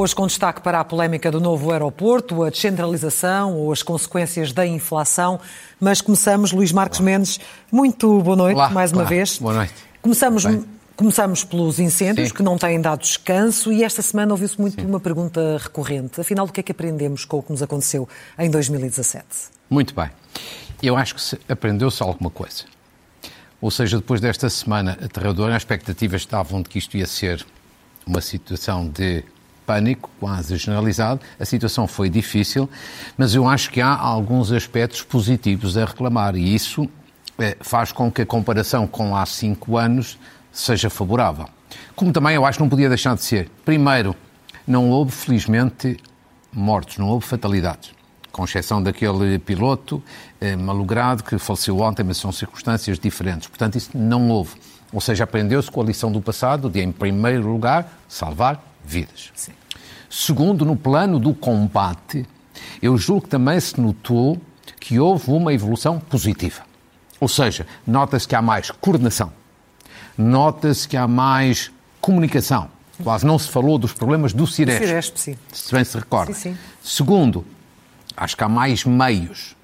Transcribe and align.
Hoje, 0.00 0.14
com 0.14 0.26
destaque 0.26 0.62
para 0.62 0.80
a 0.80 0.84
polémica 0.84 1.30
do 1.30 1.38
novo 1.38 1.70
aeroporto, 1.70 2.42
a 2.42 2.48
descentralização 2.48 3.54
ou 3.54 3.70
as 3.70 3.82
consequências 3.82 4.50
da 4.50 4.66
inflação. 4.66 5.38
Mas 5.78 6.00
começamos, 6.00 6.52
Luís 6.52 6.72
Marcos 6.72 7.00
Olá. 7.00 7.10
Mendes, 7.10 7.38
muito 7.70 8.22
boa 8.22 8.34
noite, 8.34 8.56
Olá, 8.56 8.70
mais 8.70 8.92
uma 8.92 9.02
Olá. 9.02 9.10
vez. 9.10 9.36
Boa 9.36 9.52
noite. 9.52 9.74
Começamos, 10.00 10.44
começamos 10.96 11.44
pelos 11.44 11.78
incêndios, 11.78 12.28
Sim. 12.28 12.34
que 12.34 12.42
não 12.42 12.56
têm 12.56 12.80
dado 12.80 13.00
descanso, 13.00 13.70
e 13.70 13.84
esta 13.84 14.00
semana 14.00 14.32
ouviu-se 14.32 14.58
muito 14.58 14.80
Sim. 14.80 14.86
uma 14.86 14.98
pergunta 14.98 15.58
recorrente. 15.60 16.18
Afinal, 16.18 16.46
o 16.46 16.48
que 16.50 16.60
é 16.60 16.62
que 16.62 16.72
aprendemos 16.72 17.26
com 17.26 17.36
o 17.36 17.42
que 17.42 17.52
nos 17.52 17.62
aconteceu 17.62 18.08
em 18.38 18.48
2017? 18.48 19.26
Muito 19.68 19.94
bem. 19.94 20.08
Eu 20.82 20.96
acho 20.96 21.14
que 21.14 21.52
aprendeu-se 21.52 22.02
alguma 22.02 22.30
coisa. 22.30 22.64
Ou 23.60 23.70
seja, 23.70 23.98
depois 23.98 24.18
desta 24.18 24.48
semana 24.48 24.92
aterradora, 24.92 25.54
as 25.54 25.60
expectativas 25.60 26.22
estavam 26.22 26.62
de 26.62 26.70
que 26.70 26.78
isto 26.78 26.96
ia 26.96 27.06
ser 27.06 27.44
uma 28.06 28.22
situação 28.22 28.88
de 28.88 29.22
pânico 29.70 30.10
quase 30.18 30.56
generalizado. 30.56 31.20
A 31.38 31.44
situação 31.44 31.86
foi 31.86 32.10
difícil, 32.10 32.68
mas 33.16 33.36
eu 33.36 33.46
acho 33.46 33.70
que 33.70 33.80
há 33.80 33.96
alguns 33.96 34.50
aspectos 34.50 35.02
positivos 35.02 35.78
a 35.78 35.84
reclamar 35.84 36.34
e 36.34 36.52
isso 36.52 36.88
eh, 37.38 37.56
faz 37.60 37.92
com 37.92 38.10
que 38.10 38.22
a 38.22 38.26
comparação 38.26 38.84
com 38.84 39.14
há 39.14 39.24
cinco 39.24 39.76
anos 39.76 40.18
seja 40.50 40.90
favorável. 40.90 41.48
Como 41.94 42.12
também 42.12 42.34
eu 42.34 42.44
acho 42.44 42.58
que 42.58 42.64
não 42.64 42.68
podia 42.68 42.88
deixar 42.88 43.14
de 43.14 43.22
ser. 43.22 43.48
Primeiro, 43.64 44.16
não 44.66 44.90
houve, 44.90 45.12
felizmente, 45.12 45.96
mortos, 46.52 46.98
não 46.98 47.06
houve 47.06 47.24
fatalidades. 47.24 47.92
Com 48.32 48.42
exceção 48.44 48.82
daquele 48.82 49.38
piloto 49.38 50.02
eh, 50.40 50.56
malogrado 50.56 51.22
que 51.22 51.38
faleceu 51.38 51.78
ontem, 51.78 52.02
mas 52.02 52.16
são 52.16 52.32
circunstâncias 52.32 52.98
diferentes. 52.98 53.46
Portanto, 53.46 53.76
isso 53.76 53.90
não 53.94 54.30
houve. 54.30 54.56
Ou 54.92 55.00
seja, 55.00 55.22
aprendeu-se 55.22 55.70
com 55.70 55.80
a 55.80 55.84
lição 55.84 56.10
do 56.10 56.20
passado 56.20 56.68
de, 56.68 56.80
em 56.80 56.90
primeiro 56.90 57.48
lugar, 57.48 57.88
salvar 58.08 58.69
vidas. 58.90 59.30
Sim. 59.34 59.52
Segundo, 60.08 60.64
no 60.64 60.76
plano 60.76 61.18
do 61.18 61.32
combate, 61.32 62.26
eu 62.82 62.98
julgo 62.98 63.22
que 63.22 63.28
também 63.28 63.58
se 63.60 63.80
notou 63.80 64.40
que 64.80 64.98
houve 64.98 65.30
uma 65.30 65.52
evolução 65.52 66.00
positiva. 66.00 66.62
Ou 67.20 67.28
seja, 67.28 67.66
nota-se 67.86 68.26
que 68.26 68.34
há 68.34 68.42
mais 68.42 68.70
coordenação, 68.70 69.32
nota-se 70.16 70.88
que 70.88 70.96
há 70.96 71.06
mais 71.06 71.70
comunicação. 72.00 72.68
Quase 73.02 73.24
não 73.24 73.38
se 73.38 73.48
falou 73.48 73.78
dos 73.78 73.92
problemas 73.92 74.32
do 74.32 74.46
Ciresp, 74.46 74.84
Ciresp 74.84 75.16
sim. 75.16 75.36
se 75.52 75.72
bem 75.72 75.84
se 75.84 75.96
recorda. 75.96 76.34
Sim, 76.34 76.52
sim. 76.52 76.58
Segundo, 76.82 77.46
acho 78.16 78.36
que 78.36 78.44
há 78.44 78.48
mais 78.48 78.84
meios. 78.84 79.56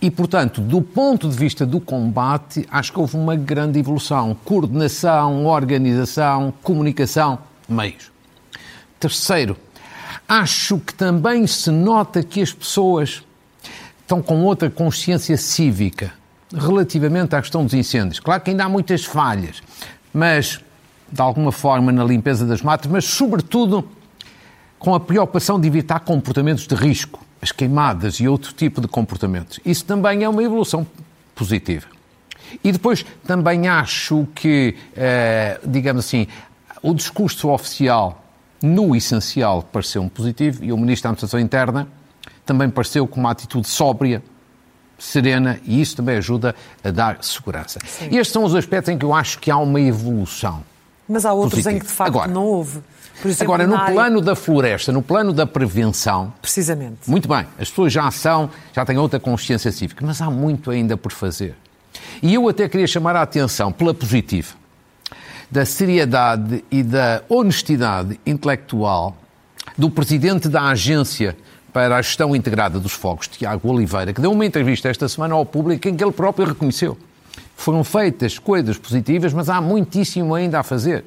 E, 0.00 0.10
portanto, 0.10 0.60
do 0.60 0.82
ponto 0.82 1.28
de 1.28 1.36
vista 1.36 1.64
do 1.64 1.80
combate, 1.80 2.66
acho 2.70 2.92
que 2.92 2.98
houve 2.98 3.16
uma 3.16 3.36
grande 3.36 3.78
evolução. 3.78 4.36
Coordenação, 4.44 5.46
organização, 5.46 6.52
comunicação, 6.62 7.38
meios. 7.68 8.11
Terceiro, 9.02 9.56
acho 10.28 10.78
que 10.78 10.94
também 10.94 11.44
se 11.44 11.72
nota 11.72 12.22
que 12.22 12.40
as 12.40 12.52
pessoas 12.52 13.24
estão 14.00 14.22
com 14.22 14.44
outra 14.44 14.70
consciência 14.70 15.36
cívica 15.36 16.12
relativamente 16.54 17.34
à 17.34 17.40
questão 17.40 17.64
dos 17.64 17.74
incêndios. 17.74 18.20
Claro 18.20 18.40
que 18.40 18.50
ainda 18.50 18.64
há 18.64 18.68
muitas 18.68 19.04
falhas, 19.04 19.60
mas, 20.14 20.60
de 21.10 21.20
alguma 21.20 21.50
forma, 21.50 21.90
na 21.90 22.04
limpeza 22.04 22.46
das 22.46 22.62
matas, 22.62 22.88
mas, 22.88 23.04
sobretudo, 23.06 23.88
com 24.78 24.94
a 24.94 25.00
preocupação 25.00 25.60
de 25.60 25.66
evitar 25.66 25.98
comportamentos 25.98 26.64
de 26.68 26.76
risco, 26.76 27.26
as 27.40 27.50
queimadas 27.50 28.20
e 28.20 28.28
outro 28.28 28.52
tipo 28.52 28.80
de 28.80 28.86
comportamentos. 28.86 29.58
Isso 29.64 29.84
também 29.84 30.22
é 30.22 30.28
uma 30.28 30.44
evolução 30.44 30.86
positiva. 31.34 31.88
E 32.62 32.70
depois 32.70 33.04
também 33.26 33.66
acho 33.66 34.28
que, 34.32 34.76
eh, 34.94 35.58
digamos 35.64 36.04
assim, 36.04 36.28
o 36.80 36.94
discurso 36.94 37.50
oficial, 37.50 38.21
no 38.62 38.94
essencial, 38.96 39.62
pareceu-me 39.62 40.08
positivo 40.08 40.64
e 40.64 40.72
o 40.72 40.76
Ministro 40.76 41.04
da 41.04 41.10
Administração 41.10 41.40
Interna 41.40 41.88
também 42.46 42.68
pareceu 42.70 43.06
com 43.06 43.20
uma 43.20 43.30
atitude 43.30 43.68
sóbria, 43.68 44.22
serena 44.98 45.58
e 45.64 45.80
isso 45.80 45.96
também 45.96 46.16
ajuda 46.16 46.54
a 46.84 46.90
dar 46.90 47.18
segurança. 47.22 47.78
Sim. 47.86 48.06
Estes 48.06 48.28
são 48.32 48.44
os 48.44 48.54
aspectos 48.54 48.88
em 48.92 48.98
que 48.98 49.04
eu 49.04 49.12
acho 49.14 49.38
que 49.38 49.50
há 49.50 49.56
uma 49.56 49.80
evolução. 49.80 50.62
Mas 51.08 51.24
há 51.26 51.32
outros 51.32 51.54
Positivo. 51.62 51.76
em 51.76 51.78
que, 51.80 51.86
de 51.86 51.92
facto, 51.92 52.08
Agora, 52.10 52.30
não 52.30 52.44
houve. 52.44 52.80
Exemplo, 53.24 53.42
Agora, 53.54 53.66
no 53.66 53.76
área- 53.76 53.94
plano 53.94 54.20
da 54.20 54.34
floresta, 54.34 54.90
no 54.90 55.02
plano 55.02 55.32
da 55.32 55.46
prevenção, 55.46 56.32
Precisamente. 56.40 57.08
muito 57.08 57.28
bem, 57.28 57.46
as 57.58 57.68
pessoas 57.68 57.92
já 57.92 58.10
são, 58.10 58.50
já 58.72 58.84
têm 58.84 58.96
outra 58.98 59.20
consciência 59.20 59.70
cívica, 59.70 60.04
mas 60.04 60.20
há 60.20 60.30
muito 60.30 60.70
ainda 60.70 60.96
por 60.96 61.12
fazer. 61.12 61.54
E 62.22 62.34
eu 62.34 62.48
até 62.48 62.68
queria 62.68 62.86
chamar 62.86 63.14
a 63.14 63.22
atenção 63.22 63.70
pela 63.70 63.92
positiva, 63.94 64.54
da 65.52 65.66
seriedade 65.66 66.64
e 66.70 66.82
da 66.82 67.22
honestidade 67.28 68.18
intelectual 68.24 69.14
do 69.76 69.90
presidente 69.90 70.48
da 70.48 70.62
Agência 70.62 71.36
para 71.70 71.98
a 71.98 72.00
Gestão 72.00 72.34
Integrada 72.34 72.80
dos 72.80 72.92
Fogos, 72.92 73.28
Tiago 73.28 73.70
Oliveira, 73.70 74.14
que 74.14 74.20
deu 74.20 74.32
uma 74.32 74.46
entrevista 74.46 74.88
esta 74.88 75.06
semana 75.10 75.34
ao 75.34 75.44
público 75.44 75.86
em 75.86 75.94
que 75.94 76.02
ele 76.02 76.10
próprio 76.10 76.46
reconheceu. 76.46 76.96
Foram 77.54 77.84
feitas 77.84 78.38
coisas 78.38 78.78
positivas, 78.78 79.34
mas 79.34 79.50
há 79.50 79.60
muitíssimo 79.60 80.34
ainda 80.34 80.58
a 80.58 80.62
fazer. 80.62 81.04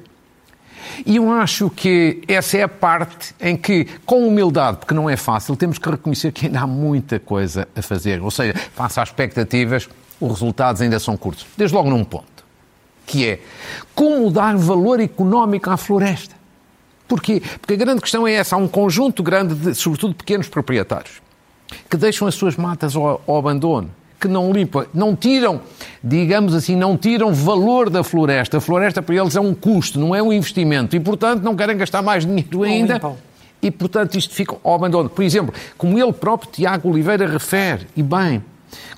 E 1.04 1.16
eu 1.16 1.28
acho 1.28 1.68
que 1.68 2.22
essa 2.28 2.56
é 2.56 2.62
a 2.62 2.68
parte 2.68 3.34
em 3.40 3.56
que, 3.56 3.84
com 4.06 4.28
humildade, 4.28 4.76
porque 4.78 4.94
não 4.94 5.10
é 5.10 5.16
fácil, 5.16 5.56
temos 5.56 5.76
que 5.76 5.90
reconhecer 5.90 6.30
que 6.30 6.46
ainda 6.46 6.60
há 6.60 6.66
muita 6.68 7.18
coisa 7.18 7.66
a 7.74 7.82
fazer. 7.82 8.22
Ou 8.22 8.30
seja, 8.30 8.54
face 8.76 9.00
às 9.00 9.08
expectativas, 9.08 9.88
os 10.20 10.30
resultados 10.30 10.80
ainda 10.80 11.00
são 11.00 11.16
curtos. 11.16 11.44
Desde 11.56 11.74
logo 11.74 11.90
num 11.90 12.04
ponto, 12.04 12.35
que 13.06 13.26
é 13.26 13.40
como 13.94 14.30
dar 14.30 14.56
valor 14.56 15.00
económico 15.00 15.70
à 15.70 15.76
floresta. 15.76 16.34
Porquê? 17.08 17.40
Porque 17.60 17.74
a 17.74 17.76
grande 17.76 18.00
questão 18.00 18.26
é 18.26 18.32
essa. 18.32 18.56
Há 18.56 18.58
um 18.58 18.66
conjunto 18.66 19.22
grande, 19.22 19.54
de, 19.54 19.74
sobretudo 19.74 20.14
pequenos 20.14 20.48
proprietários, 20.48 21.22
que 21.88 21.96
deixam 21.96 22.26
as 22.26 22.34
suas 22.34 22.56
matas 22.56 22.96
ao, 22.96 23.22
ao 23.26 23.36
abandono, 23.38 23.90
que 24.18 24.26
não 24.26 24.50
limpam, 24.50 24.86
não 24.92 25.14
tiram, 25.14 25.60
digamos 26.02 26.54
assim, 26.54 26.74
não 26.74 26.96
tiram 26.96 27.32
valor 27.32 27.88
da 27.88 28.02
floresta. 28.02 28.58
A 28.58 28.60
floresta 28.60 29.00
para 29.00 29.14
eles 29.14 29.36
é 29.36 29.40
um 29.40 29.54
custo, 29.54 30.00
não 30.00 30.14
é 30.14 30.22
um 30.22 30.32
investimento. 30.32 30.96
E, 30.96 31.00
portanto, 31.00 31.42
não 31.42 31.54
querem 31.54 31.76
gastar 31.76 32.02
mais 32.02 32.26
dinheiro 32.26 32.64
ainda. 32.64 32.94
limpam. 32.94 33.16
E, 33.62 33.70
portanto, 33.70 34.16
isto 34.16 34.34
fica 34.34 34.56
ao 34.62 34.74
abandono. 34.74 35.08
Por 35.08 35.24
exemplo, 35.24 35.54
como 35.78 35.98
ele 35.98 36.12
próprio, 36.12 36.50
Tiago 36.50 36.90
Oliveira, 36.90 37.26
refere, 37.26 37.86
e 37.96 38.02
bem, 38.02 38.42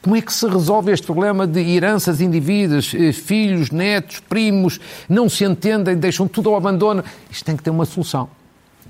como 0.02 0.16
é 0.16 0.20
que 0.20 0.32
se 0.32 0.46
resolve 0.46 0.92
este 0.92 1.04
problema 1.04 1.46
de 1.46 1.60
heranças 1.60 2.20
indivíduas, 2.20 2.92
eh, 2.94 3.12
filhos, 3.12 3.70
netos, 3.70 4.20
primos, 4.20 4.80
não 5.08 5.28
se 5.28 5.44
entendem, 5.44 5.96
deixam 5.96 6.26
tudo 6.26 6.50
ao 6.50 6.56
abandono? 6.56 7.04
Isto 7.30 7.44
tem 7.44 7.56
que 7.56 7.62
ter 7.62 7.70
uma 7.70 7.84
solução. 7.84 8.28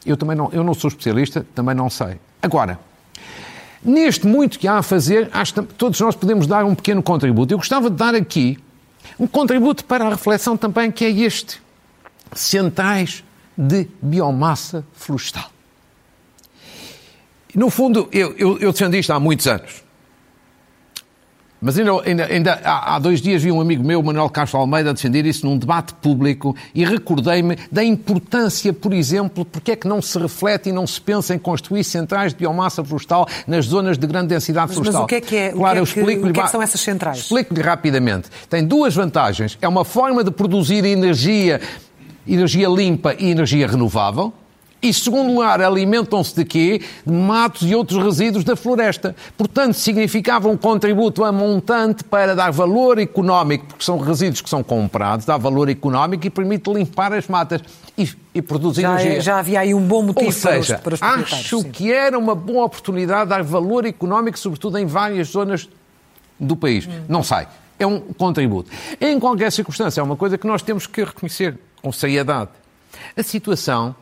Eu 0.05 0.17
também 0.17 0.37
não, 0.37 0.51
eu 0.53 0.63
não 0.63 0.75
sou 0.75 0.89
especialista, 0.89 1.47
também 1.55 1.75
não 1.75 1.91
sei. 1.91 2.17
Agora, 2.41 2.79
neste 3.85 4.27
muito 4.27 4.59
que 4.59 4.69
há 4.69 4.79
a 4.79 4.83
fazer, 4.83 5.29
acho 5.33 5.55
que 5.55 5.63
todos 5.63 5.99
nós 6.01 6.15
podemos 6.15 6.47
dar 6.47 6.65
um 6.65 6.75
pequeno 6.75 7.03
contributo. 7.03 7.53
Eu 7.53 7.59
gostava 7.59 7.91
de 7.91 7.97
dar 7.97 8.15
aqui 8.15 8.59
um 9.19 9.27
contributo 9.27 9.85
para 9.85 10.07
a 10.07 10.11
reflexão 10.11 10.57
também, 10.57 10.91
que 10.91 11.05
é 11.05 11.11
este. 11.11 11.61
Centrais 12.33 13.25
de 13.57 13.89
biomassa 14.01 14.85
florestal. 14.93 15.51
No 17.55 17.71
fundo, 17.71 18.09
eu, 18.13 18.35
eu, 18.37 18.59
eu 18.59 18.73
defendo 18.73 18.95
isto 18.95 19.13
há 19.13 19.19
muitos 19.19 19.47
anos. 19.47 19.88
Mas 21.61 21.77
ainda, 21.77 21.93
ainda, 22.05 22.25
ainda 22.27 22.61
há, 22.65 22.99
dois 23.01 23.21
dias 23.21 23.43
vi 23.43 23.51
um 23.51 23.61
amigo 23.61 23.83
meu, 23.83 24.01
Manuel 24.01 24.31
Castro 24.31 24.61
Almeida, 24.61 24.95
defender 24.95 25.27
isso 25.27 25.45
num 25.45 25.59
debate 25.59 25.93
público 25.95 26.55
e 26.73 26.85
recordei-me 26.85 27.59
da 27.71 27.83
importância, 27.83 28.73
por 28.73 28.93
exemplo, 28.93 29.45
porque 29.45 29.73
é 29.73 29.77
que 29.77 29.89
não 29.89 30.01
se 30.01 30.17
reflete 30.19 30.69
e 30.69 30.73
não 30.73 30.87
se 30.87 31.01
pensa 31.01 31.35
em 31.35 31.39
construir 31.39 31.83
centrais 31.83 32.33
de 32.33 32.39
biomassa 32.39 32.85
florestal 32.85 33.27
nas 33.47 33.67
zonas 33.67 33.99
de 33.99 34.07
grande 34.07 34.29
densidade 34.29 34.69
Mas, 34.69 34.77
florestal. 34.77 35.03
mas 35.03 35.05
o 35.05 35.09
que 35.09 35.15
é 35.17 35.21
que 35.21 35.37
é? 35.37 35.49
O 35.53 35.59
Claro, 35.59 35.73
que 35.75 35.79
é 35.79 35.81
eu 35.81 35.85
que- 35.85 35.99
explico-lhe 36.01 36.31
o 36.31 36.35
que 36.35 36.41
é 36.41 36.43
que 36.45 36.51
são 36.51 36.63
essas 36.63 36.81
centrais? 36.81 37.19
Explico-lhe 37.19 37.61
rapidamente. 37.61 38.29
Tem 38.49 38.65
duas 38.65 38.95
vantagens. 38.95 39.59
É 39.61 39.67
uma 39.67 39.85
forma 39.85 40.23
de 40.23 40.31
produzir 40.31 40.85
energia, 40.85 41.61
energia 42.27 42.69
limpa 42.69 43.15
e 43.19 43.31
energia 43.31 43.67
renovável. 43.67 44.33
E, 44.81 44.93
segundo 44.95 45.33
lugar, 45.35 45.61
alimentam-se 45.61 46.35
de 46.37 46.45
quê? 46.45 46.81
De 47.05 47.13
matos 47.13 47.69
e 47.69 47.75
outros 47.75 48.03
resíduos 48.03 48.45
da 48.45 48.55
floresta. 48.55 49.15
Portanto, 49.37 49.75
significava 49.75 50.49
um 50.49 50.57
contributo 50.57 51.25
a 51.25 51.33
montante 51.33 52.05
para 52.05 52.35
dar 52.37 52.53
valor 52.53 52.99
económico, 52.99 53.67
porque 53.67 53.85
são 53.85 53.99
resíduos 53.99 54.41
que 54.41 54.49
são 54.49 54.63
comprados, 54.63 55.27
dá 55.27 55.37
valor 55.37 55.69
económico 55.69 56.27
e 56.27 56.31
permite 56.31 56.73
limpar 56.73 57.13
as 57.13 57.27
matas 57.27 57.61
e, 57.97 58.09
e 58.33 58.41
produz 58.41 58.77
Já, 58.77 58.91
é- 58.99 59.03
energia. 59.03 59.21
já 59.21 59.39
havia 59.41 59.61
aí 59.61 59.75
um 59.75 59.81
bom 59.85 60.03
motivo 60.03 60.27
Ou 60.27 60.33
seja, 60.33 60.79
para 60.79 60.95
os, 60.95 61.01
para 61.01 61.17
os 61.23 61.33
acho 61.33 61.61
sim. 61.61 61.71
que 61.71 61.93
era 61.93 62.17
uma 62.17 62.37
boa 62.37 62.65
oportunidade 62.67 63.25
de 63.25 63.31
dar 63.31 63.43
valor 63.43 63.85
económico, 63.85 64.39
sobretudo 64.39 64.79
em 64.79 64.87
várias 64.87 65.29
zonas 65.29 65.69
do 66.39 66.55
país. 66.55 66.87
Hum. 66.87 67.03
Não 67.09 67.25
sai. 67.25 67.49
É 67.81 67.87
um 67.87 67.99
contributo. 67.99 68.71
Em 69.01 69.19
qualquer 69.19 69.51
circunstância, 69.51 70.01
é 70.01 70.05
uma 70.05 70.17
coisa 70.17 70.39
que 70.39 70.47
nós 70.47 70.63
temos 70.63 70.87
que 70.87 71.03
reconhecer 71.03 71.59
com 71.83 71.91
seriedade. 71.91 72.51
A 73.17 73.23
situação 73.25 73.95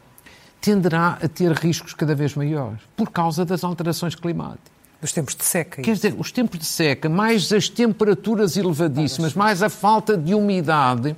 tenderá 0.61 1.19
a 1.23 1.29
ter 1.29 1.53
riscos 1.53 1.95
cada 1.95 2.15
vez 2.15 2.35
maiores 2.35 2.81
por 2.97 3.11
causa 3.11 3.45
das 3.45 3.63
alterações 3.63 4.15
climáticas. 4.15 4.77
Dos 5.01 5.13
tempos 5.13 5.35
de 5.35 5.45
seca. 5.45 5.83
Quer 5.83 5.95
dizer, 5.95 6.15
os 6.19 6.33
tempos 6.33 6.59
de 6.59 6.65
seca, 6.65 7.09
mais 7.09 7.53
as 7.53 7.69
temperaturas 7.69 8.57
elevadíssimas, 8.57 9.35
mais 9.35 9.63
a 9.63 9.69
falta 9.69 10.17
de 10.17 10.35
umidade. 10.35 11.15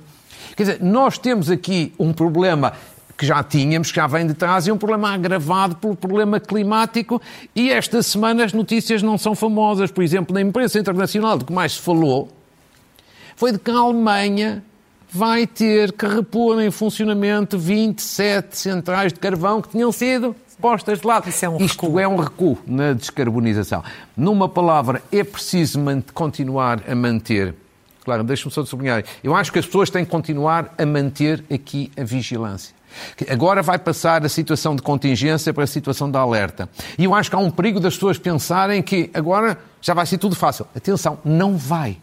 Quer 0.55 0.63
dizer, 0.63 0.83
nós 0.83 1.17
temos 1.17 1.49
aqui 1.49 1.93
um 1.97 2.11
problema 2.11 2.73
que 3.17 3.25
já 3.25 3.43
tínhamos, 3.43 3.89
que 3.89 3.97
já 3.97 4.07
vem 4.07 4.25
de 4.25 4.33
trás, 4.33 4.65
e 4.65 4.71
um 4.71 4.77
problema 4.77 5.13
agravado 5.13 5.75
pelo 5.75 5.95
problema 5.95 6.39
climático. 6.39 7.21
E 7.53 7.69
esta 7.69 8.01
semana 8.01 8.45
as 8.45 8.53
notícias 8.53 9.01
não 9.01 9.17
são 9.17 9.35
famosas. 9.35 9.91
Por 9.91 10.03
exemplo, 10.03 10.33
na 10.33 10.41
imprensa 10.41 10.79
internacional, 10.79 11.37
do 11.37 11.43
que 11.43 11.51
mais 11.51 11.73
se 11.73 11.81
falou, 11.81 12.29
foi 13.35 13.51
de 13.51 13.59
que 13.59 13.71
a 13.71 13.77
Alemanha 13.77 14.63
vai 15.11 15.47
ter 15.47 15.91
que 15.91 16.05
repor 16.05 16.61
em 16.61 16.71
funcionamento 16.71 17.57
27 17.57 18.57
centrais 18.57 19.11
de 19.13 19.19
carvão 19.19 19.61
que 19.61 19.69
tinham 19.69 19.91
sido 19.91 20.35
postas 20.61 20.99
de 20.99 21.07
lado. 21.07 21.29
É 21.41 21.49
um 21.49 21.57
Isto 21.57 21.85
recuo. 21.85 21.99
é 21.99 22.07
um 22.07 22.17
recuo 22.17 22.57
na 22.67 22.93
descarbonização. 22.93 23.83
Numa 24.15 24.47
palavra, 24.47 25.01
é 25.11 25.23
preciso 25.23 25.79
continuar 26.13 26.81
a 26.87 26.95
manter. 26.95 27.55
Claro, 28.03 28.23
deixa-me 28.23 28.51
só 28.51 28.65
sublinhar. 28.65 29.03
Eu 29.23 29.35
acho 29.35 29.51
que 29.51 29.59
as 29.59 29.65
pessoas 29.65 29.89
têm 29.89 30.03
que 30.03 30.11
continuar 30.11 30.73
a 30.77 30.85
manter 30.85 31.43
aqui 31.51 31.91
a 31.99 32.03
vigilância. 32.03 32.73
Agora 33.29 33.61
vai 33.61 33.77
passar 33.77 34.25
a 34.25 34.29
situação 34.29 34.75
de 34.75 34.81
contingência 34.81 35.53
para 35.53 35.63
a 35.63 35.67
situação 35.67 36.09
de 36.09 36.17
alerta. 36.17 36.67
E 36.97 37.03
eu 37.03 37.13
acho 37.13 37.29
que 37.29 37.35
há 37.35 37.39
um 37.39 37.51
perigo 37.51 37.79
das 37.79 37.93
pessoas 37.93 38.17
pensarem 38.17 38.81
que 38.81 39.09
agora 39.13 39.57
já 39.81 39.93
vai 39.93 40.05
ser 40.05 40.17
tudo 40.17 40.35
fácil. 40.35 40.65
Atenção, 40.75 41.19
não 41.23 41.55
vai. 41.55 41.97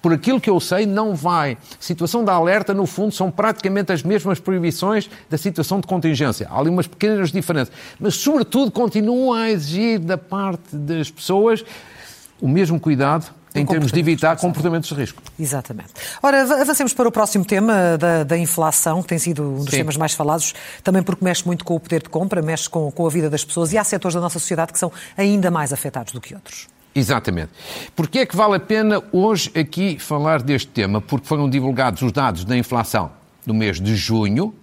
Por 0.00 0.12
aquilo 0.12 0.40
que 0.40 0.48
eu 0.48 0.60
sei, 0.60 0.86
não 0.86 1.14
vai. 1.14 1.56
Situação 1.80 2.24
de 2.24 2.30
alerta, 2.30 2.72
no 2.72 2.86
fundo, 2.86 3.12
são 3.12 3.30
praticamente 3.30 3.92
as 3.92 4.02
mesmas 4.02 4.38
proibições 4.38 5.10
da 5.28 5.36
situação 5.36 5.80
de 5.80 5.86
contingência. 5.86 6.48
Há 6.50 6.58
ali 6.58 6.70
umas 6.70 6.86
pequenas 6.86 7.32
diferenças. 7.32 7.74
Mas, 7.98 8.14
sobretudo, 8.14 8.70
continuam 8.70 9.32
a 9.32 9.50
exigir 9.50 9.98
da 9.98 10.16
parte 10.16 10.76
das 10.76 11.10
pessoas 11.10 11.64
o 12.40 12.48
mesmo 12.48 12.78
cuidado 12.78 13.38
em 13.54 13.66
termos 13.66 13.90
de 13.90 13.98
evitar 13.98 14.36
comportamentos 14.36 14.88
de 14.88 14.94
risco. 14.94 15.22
Exatamente. 15.38 15.90
Ora, 16.22 16.42
avancemos 16.42 16.92
para 16.92 17.08
o 17.08 17.12
próximo 17.12 17.44
tema 17.44 17.96
da, 17.98 18.24
da 18.24 18.38
inflação, 18.38 19.02
que 19.02 19.08
tem 19.08 19.18
sido 19.18 19.42
um 19.42 19.54
dos 19.56 19.70
Sim. 19.70 19.78
temas 19.78 19.96
mais 19.96 20.12
falados, 20.12 20.54
também 20.82 21.02
porque 21.02 21.24
mexe 21.24 21.44
muito 21.46 21.64
com 21.64 21.74
o 21.74 21.80
poder 21.80 22.02
de 22.02 22.08
compra, 22.08 22.42
mexe 22.42 22.68
com, 22.68 22.90
com 22.90 23.06
a 23.06 23.10
vida 23.10 23.28
das 23.28 23.44
pessoas 23.44 23.72
e 23.72 23.78
há 23.78 23.84
setores 23.84 24.14
da 24.14 24.20
nossa 24.20 24.38
sociedade 24.38 24.72
que 24.72 24.78
são 24.78 24.92
ainda 25.16 25.50
mais 25.50 25.72
afetados 25.72 26.12
do 26.12 26.20
que 26.20 26.34
outros. 26.34 26.68
Exatamente. 26.94 27.50
Porquê 27.94 28.20
é 28.20 28.26
que 28.26 28.36
vale 28.36 28.56
a 28.56 28.60
pena 28.60 29.02
hoje 29.12 29.50
aqui 29.54 29.98
falar 29.98 30.42
deste 30.42 30.68
tema? 30.68 31.00
Porque 31.00 31.26
foram 31.26 31.48
divulgados 31.48 32.02
os 32.02 32.12
dados 32.12 32.44
da 32.44 32.56
inflação 32.56 33.10
do 33.46 33.54
mês 33.54 33.80
de 33.80 33.94
junho, 33.94 34.54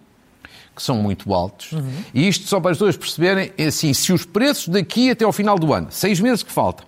que 0.75 0.81
são 0.81 0.97
muito 0.97 1.33
altos, 1.33 1.71
uhum. 1.71 1.89
e 2.13 2.27
isto 2.27 2.47
só 2.47 2.59
para 2.59 2.71
as 2.71 2.77
pessoas 2.77 2.97
perceberem, 2.97 3.51
é 3.57 3.67
assim, 3.67 3.93
se 3.93 4.11
os 4.11 4.25
preços 4.25 4.67
daqui 4.67 5.09
até 5.09 5.23
ao 5.23 5.31
final 5.31 5.57
do 5.57 5.73
ano, 5.73 5.87
seis 5.89 6.19
meses 6.19 6.43
que 6.43 6.51
faltam, 6.51 6.85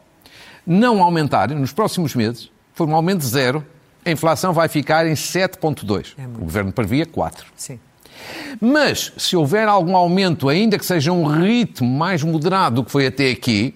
não 0.65 1.01
aumentarem 1.01 1.57
nos 1.57 1.71
próximos 1.71 2.13
meses, 2.13 2.51
for 2.73 2.87
um 2.87 2.93
aumento 2.93 3.19
de 3.19 3.27
zero, 3.27 3.65
a 4.05 4.11
inflação 4.11 4.53
vai 4.53 4.67
ficar 4.67 5.07
em 5.07 5.13
7,2. 5.13 6.13
É 6.17 6.25
o 6.25 6.29
Governo 6.29 6.71
previa 6.71 7.05
4. 7.05 7.45
Sim. 7.55 7.79
Mas, 8.59 9.13
se 9.17 9.35
houver 9.35 9.67
algum 9.67 9.95
aumento, 9.95 10.49
ainda 10.49 10.77
que 10.77 10.85
seja 10.85 11.11
um 11.11 11.25
ritmo 11.25 11.87
mais 11.87 12.23
moderado 12.23 12.77
do 12.77 12.83
que 12.83 12.91
foi 12.91 13.07
até 13.07 13.29
aqui, 13.29 13.75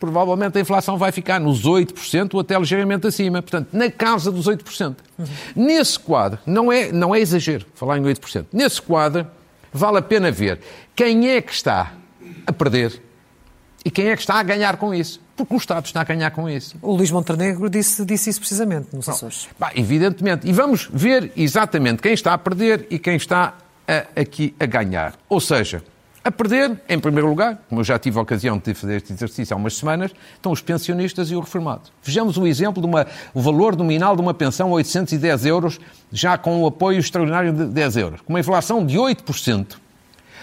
provavelmente 0.00 0.56
a 0.56 0.60
inflação 0.62 0.96
vai 0.96 1.12
ficar 1.12 1.38
nos 1.38 1.64
8% 1.64 2.34
ou 2.34 2.40
até 2.40 2.58
ligeiramente 2.58 3.06
acima. 3.06 3.42
Portanto, 3.42 3.68
na 3.72 3.90
casa 3.90 4.32
dos 4.32 4.46
8%. 4.46 4.96
Uhum. 5.18 5.26
Nesse 5.54 5.98
quadro, 5.98 6.38
não 6.46 6.72
é, 6.72 6.90
não 6.90 7.14
é 7.14 7.20
exagero 7.20 7.66
falar 7.74 7.98
em 7.98 8.02
8%. 8.02 8.46
Nesse 8.50 8.80
quadro, 8.80 9.26
vale 9.72 9.98
a 9.98 10.02
pena 10.02 10.32
ver 10.32 10.58
quem 10.96 11.28
é 11.28 11.42
que 11.42 11.52
está 11.52 11.92
a 12.46 12.52
perder 12.52 13.00
e 13.84 13.90
quem 13.90 14.08
é 14.08 14.16
que 14.16 14.22
está 14.22 14.34
a 14.34 14.42
ganhar 14.42 14.78
com 14.78 14.94
isso. 14.94 15.20
Porque 15.36 15.54
o 15.54 15.56
Estado 15.56 15.86
está 15.86 16.00
a 16.00 16.04
ganhar 16.04 16.30
com 16.32 16.48
isso. 16.48 16.76
O 16.82 16.94
Luís 16.94 17.10
Montenegro 17.10 17.70
disse, 17.70 18.04
disse 18.04 18.28
isso 18.28 18.40
precisamente 18.40 18.94
nos 18.94 19.08
Açores. 19.08 19.48
Bah, 19.58 19.70
evidentemente. 19.74 20.46
E 20.46 20.52
vamos 20.52 20.88
ver 20.92 21.32
exatamente 21.36 22.02
quem 22.02 22.12
está 22.12 22.34
a 22.34 22.38
perder 22.38 22.86
e 22.90 22.98
quem 22.98 23.16
está 23.16 23.54
a, 23.88 24.20
aqui 24.20 24.54
a 24.60 24.66
ganhar. 24.66 25.14
Ou 25.28 25.40
seja, 25.40 25.82
a 26.22 26.30
perder, 26.30 26.78
em 26.86 26.98
primeiro 26.98 27.28
lugar, 27.28 27.58
como 27.68 27.80
eu 27.80 27.84
já 27.84 27.98
tive 27.98 28.18
a 28.18 28.22
ocasião 28.22 28.58
de 28.58 28.74
fazer 28.74 28.96
este 28.96 29.12
exercício 29.12 29.54
há 29.54 29.56
umas 29.56 29.76
semanas, 29.76 30.12
estão 30.34 30.52
os 30.52 30.60
pensionistas 30.60 31.30
e 31.30 31.34
o 31.34 31.40
reformado. 31.40 31.82
Vejamos 32.02 32.36
o 32.36 32.46
exemplo 32.46 32.82
de 32.82 32.86
uma, 32.86 33.06
o 33.32 33.40
valor 33.40 33.74
nominal 33.74 34.14
de 34.14 34.20
uma 34.20 34.34
pensão, 34.34 34.70
810 34.70 35.46
euros, 35.46 35.80
já 36.12 36.36
com 36.36 36.62
o 36.62 36.66
apoio 36.66 36.98
extraordinário 36.98 37.52
de 37.52 37.64
10 37.66 37.96
euros. 37.96 38.20
Com 38.20 38.34
uma 38.34 38.40
inflação 38.40 38.84
de 38.84 38.98
8%. 38.98 39.76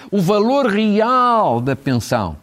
O 0.09 0.19
valor 0.19 0.65
real 0.65 1.62
da 1.62 1.75
pensão, 1.75 2.38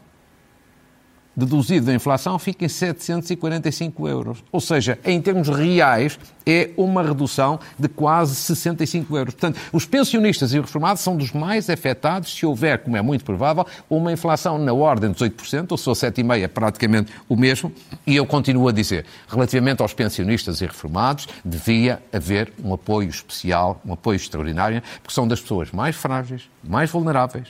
deduzido 1.37 1.87
da 1.87 1.95
inflação, 1.95 2.39
fica 2.39 2.65
em 2.65 2.69
745 2.69 4.09
euros. 4.09 4.45
Ou 4.53 4.61
seja, 4.61 4.99
em 5.05 5.21
termos 5.21 5.49
reais, 5.49 6.19
é 6.47 6.71
uma 6.77 7.03
redução 7.03 7.59
de 7.79 7.89
quase 7.89 8.35
65 8.35 9.17
euros. 9.17 9.35
Portanto, 9.35 9.59
os 9.73 9.87
pensionistas 9.87 10.53
e 10.53 10.61
reformados 10.61 11.03
são 11.03 11.17
dos 11.17 11.33
mais 11.33 11.71
afetados 11.71 12.35
se 12.35 12.45
houver, 12.45 12.79
como 12.79 12.97
é 12.97 13.03
muito 13.03 13.25
provável, 13.25 13.67
uma 13.89 14.13
inflação 14.13 14.59
na 14.59 14.73
ordem 14.73 15.11
dos 15.11 15.23
8%, 15.23 15.71
ou 15.71 15.79
for 15.79 15.93
7,5% 15.93 16.43
é 16.43 16.49
praticamente 16.49 17.13
o 17.29 17.37
mesmo. 17.37 17.73
E 18.07 18.17
eu 18.17 18.27
continuo 18.27 18.69
a 18.69 18.73
dizer, 18.73 19.07
relativamente 19.29 19.81
aos 19.81 19.95
pensionistas 19.95 20.61
e 20.61 20.67
reformados, 20.67 21.27
devia 21.45 22.03
haver 22.13 22.53
um 22.63 22.75
apoio 22.75 23.09
especial, 23.09 23.81
um 23.85 23.93
apoio 23.93 24.17
extraordinário, 24.17 24.83
porque 25.03 25.15
são 25.15 25.27
das 25.27 25.41
pessoas 25.41 25.71
mais 25.71 25.97
frágeis, 25.97 26.43
mais 26.63 26.91
vulneráveis, 26.91 27.49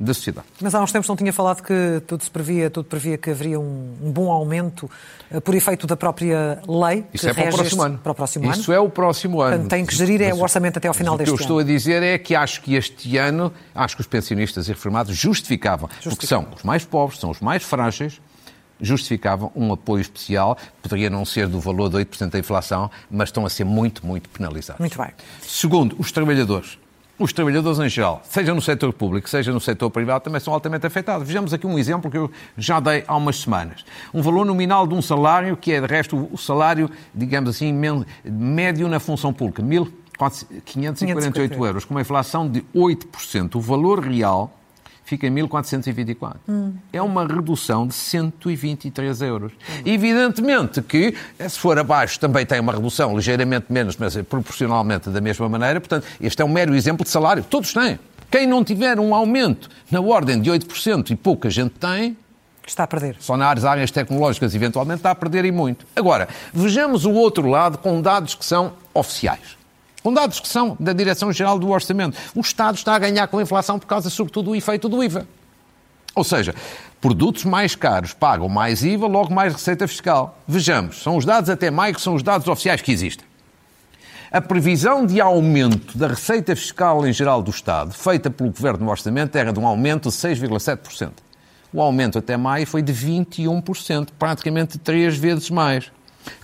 da 0.00 0.14
sociedade. 0.14 0.46
Mas 0.62 0.74
há 0.74 0.82
uns 0.82 0.90
tempos 0.90 1.06
não 1.06 1.14
tinha 1.14 1.32
falado 1.32 1.62
que 1.62 2.02
tudo 2.06 2.24
se 2.24 2.30
previa, 2.30 2.70
tudo 2.70 2.86
previa 2.86 3.18
que 3.18 3.30
haveria 3.30 3.60
um, 3.60 3.94
um 4.02 4.10
bom 4.10 4.32
aumento 4.32 4.90
uh, 5.30 5.40
por 5.42 5.54
efeito 5.54 5.86
da 5.86 5.94
própria 5.94 6.58
lei 6.66 7.04
Isso 7.12 7.28
é 7.28 7.34
para 7.34 7.50
o 7.50 7.54
próximo 7.54 7.82
ano. 7.82 7.98
Para 7.98 8.12
o 8.12 8.14
próximo 8.14 8.50
Isso 8.50 8.72
ano. 8.72 8.80
é 8.80 8.80
o 8.80 8.88
próximo 8.88 9.42
ano. 9.42 9.50
Portanto, 9.50 9.70
tem 9.70 9.84
que 9.84 9.94
gerir 9.94 10.22
é 10.22 10.32
o 10.32 10.40
orçamento 10.40 10.78
até 10.78 10.88
ao 10.88 10.94
final 10.94 11.18
deste 11.18 11.28
ano. 11.28 11.34
O 11.34 11.36
que 11.36 11.42
eu 11.42 11.44
estou 11.44 11.58
a 11.58 11.62
dizer 11.62 12.02
é 12.02 12.16
que 12.16 12.34
acho 12.34 12.62
que 12.62 12.74
este 12.74 13.18
ano, 13.18 13.52
acho 13.74 13.94
que 13.94 14.00
os 14.00 14.06
pensionistas 14.06 14.68
e 14.68 14.72
reformados 14.72 15.14
justificavam, 15.14 15.90
justificavam. 16.00 16.10
porque 16.10 16.26
são 16.26 16.46
os 16.56 16.62
mais 16.62 16.82
pobres, 16.82 17.20
são 17.20 17.30
os 17.30 17.40
mais 17.40 17.62
frágeis, 17.62 18.20
justificavam 18.80 19.52
um 19.54 19.70
apoio 19.70 20.00
especial, 20.00 20.56
poderia 20.80 21.10
não 21.10 21.26
ser 21.26 21.46
do 21.46 21.60
valor 21.60 21.90
de 21.90 21.96
8% 21.96 22.30
da 22.30 22.38
inflação, 22.38 22.90
mas 23.10 23.28
estão 23.28 23.44
a 23.44 23.50
ser 23.50 23.64
muito, 23.64 24.06
muito 24.06 24.30
penalizados. 24.30 24.80
Muito 24.80 24.96
bem. 24.96 25.10
Segundo, 25.42 25.94
os 25.98 26.10
trabalhadores 26.10 26.78
os 27.20 27.32
trabalhadores 27.34 27.78
em 27.78 27.88
geral, 27.88 28.22
seja 28.24 28.54
no 28.54 28.62
setor 28.62 28.92
público, 28.94 29.28
seja 29.28 29.52
no 29.52 29.60
setor 29.60 29.90
privado, 29.90 30.24
também 30.24 30.40
são 30.40 30.54
altamente 30.54 30.86
afetados. 30.86 31.28
Vejamos 31.28 31.52
aqui 31.52 31.66
um 31.66 31.78
exemplo 31.78 32.10
que 32.10 32.16
eu 32.16 32.30
já 32.56 32.80
dei 32.80 33.04
há 33.06 33.14
umas 33.14 33.36
semanas. 33.40 33.84
Um 34.12 34.22
valor 34.22 34.46
nominal 34.46 34.86
de 34.86 34.94
um 34.94 35.02
salário, 35.02 35.54
que 35.54 35.70
é, 35.72 35.80
de 35.82 35.86
resto, 35.86 36.28
o 36.32 36.38
salário, 36.38 36.90
digamos 37.14 37.50
assim, 37.50 37.72
médio 38.24 38.88
na 38.88 38.98
função 38.98 39.34
pública, 39.34 39.62
1.548 39.62 41.52
euros, 41.62 41.84
com 41.84 41.92
uma 41.92 42.00
inflação 42.00 42.48
de 42.48 42.62
8%. 42.74 43.56
O 43.56 43.60
valor 43.60 44.00
real 44.00 44.50
fica 45.10 45.26
em 45.26 45.34
1.424. 45.34 46.36
Hum. 46.48 46.72
É 46.92 47.02
uma 47.02 47.26
redução 47.26 47.84
de 47.84 47.94
123 47.94 49.20
euros. 49.22 49.52
Hum. 49.52 49.82
Evidentemente 49.84 50.80
que, 50.80 51.14
eh, 51.36 51.48
se 51.48 51.58
for 51.58 51.76
abaixo, 51.76 52.20
também 52.20 52.46
tem 52.46 52.60
uma 52.60 52.72
redução 52.72 53.16
ligeiramente 53.16 53.66
menos, 53.68 53.96
mas 53.96 54.16
é 54.16 54.22
proporcionalmente 54.22 55.10
da 55.10 55.20
mesma 55.20 55.48
maneira. 55.48 55.80
Portanto, 55.80 56.06
este 56.20 56.40
é 56.40 56.44
um 56.44 56.48
mero 56.48 56.74
exemplo 56.76 57.04
de 57.04 57.10
salário. 57.10 57.42
Todos 57.42 57.72
têm. 57.72 57.98
Quem 58.30 58.46
não 58.46 58.62
tiver 58.62 59.00
um 59.00 59.12
aumento 59.12 59.68
na 59.90 60.00
ordem 60.00 60.40
de 60.40 60.48
8% 60.48 61.10
e 61.10 61.16
pouca 61.16 61.50
gente 61.50 61.72
tem, 61.72 62.16
Está 62.64 62.84
a 62.84 62.86
perder. 62.86 63.16
Só 63.18 63.36
nas 63.36 63.64
áreas 63.64 63.90
tecnológicas, 63.90 64.54
eventualmente, 64.54 64.98
está 65.00 65.10
a 65.10 65.14
perder 65.14 65.44
e 65.44 65.50
muito. 65.50 65.84
Agora, 65.96 66.28
vejamos 66.54 67.04
o 67.04 67.10
outro 67.10 67.48
lado 67.48 67.78
com 67.78 68.00
dados 68.00 68.36
que 68.36 68.44
são 68.44 68.74
oficiais 68.94 69.59
com 70.02 70.12
dados 70.12 70.40
que 70.40 70.48
são 70.48 70.76
da 70.78 70.92
Direção-Geral 70.92 71.58
do 71.58 71.68
Orçamento. 71.68 72.16
O 72.34 72.40
Estado 72.40 72.76
está 72.76 72.94
a 72.94 72.98
ganhar 72.98 73.26
com 73.28 73.38
a 73.38 73.42
inflação 73.42 73.78
por 73.78 73.86
causa, 73.86 74.10
sobretudo, 74.10 74.50
do 74.50 74.56
efeito 74.56 74.88
do 74.88 75.02
IVA. 75.02 75.26
Ou 76.14 76.24
seja, 76.24 76.54
produtos 77.00 77.44
mais 77.44 77.74
caros 77.74 78.12
pagam 78.12 78.48
mais 78.48 78.82
IVA, 78.82 79.06
logo 79.06 79.32
mais 79.32 79.52
receita 79.52 79.86
fiscal. 79.86 80.38
Vejamos, 80.46 81.02
são 81.02 81.16
os 81.16 81.24
dados 81.24 81.48
até 81.48 81.70
maio 81.70 81.94
que 81.94 82.00
são 82.00 82.14
os 82.14 82.22
dados 82.22 82.48
oficiais 82.48 82.82
que 82.82 82.92
existem. 82.92 83.26
A 84.32 84.40
previsão 84.40 85.04
de 85.04 85.20
aumento 85.20 85.98
da 85.98 86.06
receita 86.06 86.54
fiscal 86.54 87.04
em 87.04 87.12
geral 87.12 87.42
do 87.42 87.50
Estado, 87.50 87.92
feita 87.92 88.30
pelo 88.30 88.50
Governo 88.50 88.84
no 88.84 88.90
Orçamento, 88.90 89.34
era 89.36 89.52
de 89.52 89.58
um 89.58 89.66
aumento 89.66 90.08
de 90.08 90.14
6,7%. 90.14 91.10
O 91.72 91.80
aumento 91.80 92.18
até 92.18 92.36
maio 92.36 92.66
foi 92.66 92.82
de 92.82 92.92
21%, 92.92 94.08
praticamente 94.18 94.78
três 94.78 95.16
vezes 95.16 95.50
mais. 95.50 95.90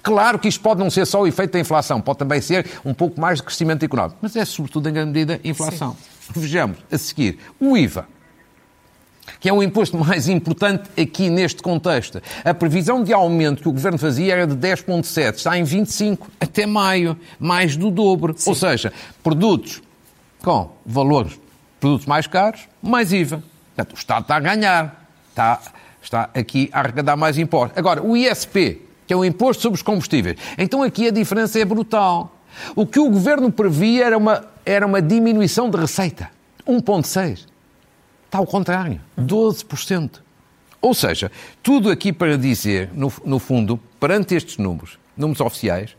Claro 0.03 0.39
que 0.39 0.49
isto 0.49 0.61
pode 0.61 0.81
não 0.81 0.91
ser 0.91 1.07
só 1.07 1.23
o 1.23 1.27
efeito 1.27 1.53
da 1.53 1.61
inflação, 1.61 2.01
pode 2.01 2.19
também 2.19 2.41
ser 2.41 2.67
um 2.85 2.95
pouco 2.95 3.21
mais 3.21 3.39
de 3.39 3.45
crescimento 3.45 3.85
económico, 3.85 4.19
mas 4.21 4.37
é 4.37 4.45
sobretudo 4.45 4.89
em 4.89 4.93
grande 4.93 5.13
medida 5.13 5.41
inflação. 5.45 5.97
Sim. 6.21 6.41
Vejamos 6.41 6.79
a 6.91 6.99
seguir 6.99 7.39
o 7.61 7.77
IVA 7.77 8.07
que 9.41 9.49
é 9.49 9.53
o 9.53 9.63
imposto 9.63 9.97
mais 9.99 10.29
importante 10.29 10.89
aqui 11.01 11.29
neste 11.29 11.63
contexto. 11.63 12.23
A 12.45 12.55
previsão 12.55 13.03
de 13.03 13.13
aumento 13.13 13.63
que 13.63 13.69
o 13.69 13.73
Governo 13.73 13.99
fazia 13.99 14.33
era 14.33 14.47
de 14.47 14.55
10,7, 14.55 15.35
está 15.35 15.59
em 15.59 15.65
25 15.65 16.31
até 16.41 16.67
maio, 16.67 17.19
mais 17.39 17.77
do 17.77 17.91
dobro. 17.91 18.35
Sim. 18.37 18.51
Ou 18.51 18.57
seja, 18.57 18.93
produtos 19.23 19.83
com 20.43 20.71
valores, 20.85 21.39
produtos 21.81 22.07
mais 22.07 22.27
caros, 22.27 22.69
mais 22.83 23.13
IVA. 23.13 23.43
Portanto, 23.75 23.95
o 23.95 23.99
Estado 23.99 24.23
está 24.23 24.37
a 24.37 24.41
ganhar, 24.41 25.11
está, 25.29 25.61
está 26.03 26.31
aqui 26.35 26.71
a 26.73 26.81
arrecadar 26.81 27.17
mais 27.17 27.37
impostos. 27.37 27.77
Agora, 27.77 28.03
o 28.03 28.17
ISP, 28.17 28.83
que 29.07 29.13
é 29.13 29.17
o 29.17 29.25
Imposto 29.25 29.63
sobre 29.63 29.77
os 29.77 29.83
Combustíveis. 29.83 30.39
Então 30.59 30.83
aqui 30.83 31.09
a 31.09 31.11
diferença 31.11 31.59
é 31.59 31.65
brutal. 31.65 32.37
O 32.75 32.87
que 32.87 32.99
o 32.99 33.11
governo 33.11 33.53
previa 33.53 34.07
era 34.07 34.17
uma, 34.17 34.45
era 34.65 34.87
uma 34.87 35.01
diminuição 35.01 35.71
de 35.71 35.77
receita. 35.77 36.31
1,6%. 36.67 37.47
Está 38.27 38.39
ao 38.39 38.47
contrário, 38.47 39.01
12%. 39.19 40.21
Ou 40.81 40.95
seja, 40.95 41.31
tudo 41.63 41.91
aqui 41.91 42.13
para 42.13 42.37
dizer, 42.37 42.91
no, 42.93 43.13
no 43.25 43.39
fundo, 43.39 43.79
perante 43.99 44.35
estes 44.35 44.59
números, 44.59 44.99
números 45.17 45.41
oficiais, 45.41 45.97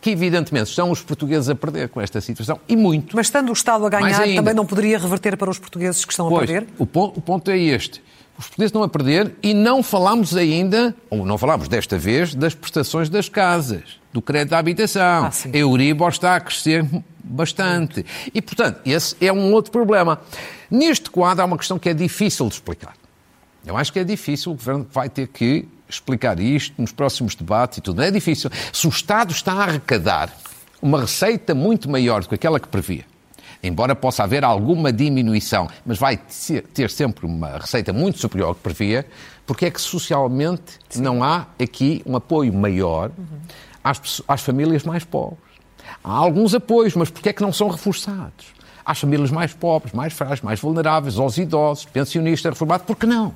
que 0.00 0.10
evidentemente 0.10 0.68
estão 0.68 0.90
os 0.90 1.02
portugueses 1.02 1.48
a 1.48 1.54
perder 1.54 1.88
com 1.88 2.00
esta 2.00 2.20
situação, 2.20 2.60
e 2.68 2.76
muito. 2.76 3.16
Mas 3.16 3.26
estando 3.26 3.50
o 3.50 3.52
Estado 3.52 3.86
a 3.86 3.88
ganhar, 3.88 4.22
também 4.34 4.54
não 4.54 4.64
poderia 4.64 4.98
reverter 4.98 5.36
para 5.36 5.50
os 5.50 5.58
portugueses 5.58 6.04
que 6.04 6.12
estão 6.12 6.28
pois, 6.28 6.44
a 6.44 6.52
perder? 6.52 6.68
O 6.78 6.86
ponto, 6.86 7.18
o 7.18 7.22
ponto 7.22 7.50
é 7.50 7.58
este. 7.58 8.02
Os 8.38 8.46
portugueses 8.46 8.68
estão 8.68 8.82
a 8.84 8.88
perder 8.88 9.34
e 9.42 9.52
não 9.52 9.82
falamos 9.82 10.36
ainda, 10.36 10.94
ou 11.10 11.26
não 11.26 11.36
falamos 11.36 11.66
desta 11.66 11.98
vez, 11.98 12.36
das 12.36 12.54
prestações 12.54 13.08
das 13.08 13.28
casas, 13.28 13.98
do 14.12 14.22
crédito 14.22 14.52
à 14.52 14.58
habitação. 14.58 15.24
Ah, 15.24 15.32
a 15.52 15.56
Euribor 15.56 16.10
está 16.10 16.36
a 16.36 16.40
crescer 16.40 16.86
bastante. 17.22 18.06
E, 18.32 18.40
portanto, 18.40 18.80
esse 18.86 19.16
é 19.20 19.32
um 19.32 19.52
outro 19.52 19.72
problema. 19.72 20.20
Neste 20.70 21.10
quadro 21.10 21.42
há 21.42 21.46
uma 21.46 21.58
questão 21.58 21.80
que 21.80 21.88
é 21.88 21.94
difícil 21.94 22.46
de 22.46 22.54
explicar. 22.54 22.94
Eu 23.66 23.76
acho 23.76 23.92
que 23.92 23.98
é 23.98 24.04
difícil, 24.04 24.52
o 24.52 24.54
Governo 24.54 24.86
vai 24.92 25.08
ter 25.08 25.26
que 25.26 25.66
explicar 25.88 26.38
isto 26.38 26.80
nos 26.80 26.92
próximos 26.92 27.34
debates 27.34 27.78
e 27.78 27.80
tudo. 27.80 28.00
É 28.02 28.10
difícil. 28.10 28.50
Se 28.72 28.86
o 28.86 28.90
Estado 28.90 29.32
está 29.32 29.52
a 29.52 29.64
arrecadar 29.64 30.32
uma 30.80 31.00
receita 31.00 31.56
muito 31.56 31.90
maior 31.90 32.22
do 32.22 32.28
que 32.28 32.36
aquela 32.36 32.60
que 32.60 32.68
previa, 32.68 33.04
embora 33.62 33.94
possa 33.94 34.24
haver 34.24 34.44
alguma 34.44 34.92
diminuição, 34.92 35.68
mas 35.84 35.98
vai 35.98 36.18
ter 36.74 36.90
sempre 36.90 37.26
uma 37.26 37.58
receita 37.58 37.92
muito 37.92 38.18
superior 38.18 38.48
ao 38.48 38.54
que 38.54 38.60
previa, 38.60 39.06
porque 39.46 39.66
é 39.66 39.70
que 39.70 39.80
socialmente 39.80 40.78
Sim. 40.88 41.02
não 41.02 41.22
há 41.22 41.46
aqui 41.60 42.02
um 42.04 42.16
apoio 42.16 42.52
maior 42.52 43.10
uhum. 43.16 43.38
às, 43.82 44.22
às 44.28 44.42
famílias 44.42 44.84
mais 44.84 45.04
pobres? 45.04 45.38
Há 46.04 46.12
alguns 46.12 46.54
apoios, 46.54 46.94
mas 46.94 47.10
porquê 47.10 47.30
é 47.30 47.32
que 47.32 47.42
não 47.42 47.52
são 47.52 47.68
reforçados? 47.68 48.46
Às 48.84 49.00
famílias 49.00 49.30
mais 49.30 49.52
pobres, 49.52 49.92
mais 49.92 50.12
frágeis, 50.12 50.40
mais 50.40 50.60
vulneráveis, 50.60 51.18
aos 51.18 51.36
idosos, 51.38 51.84
pensionistas, 51.86 52.52
reformados, 52.52 52.86
por 52.86 52.96
que 52.96 53.06
não? 53.06 53.34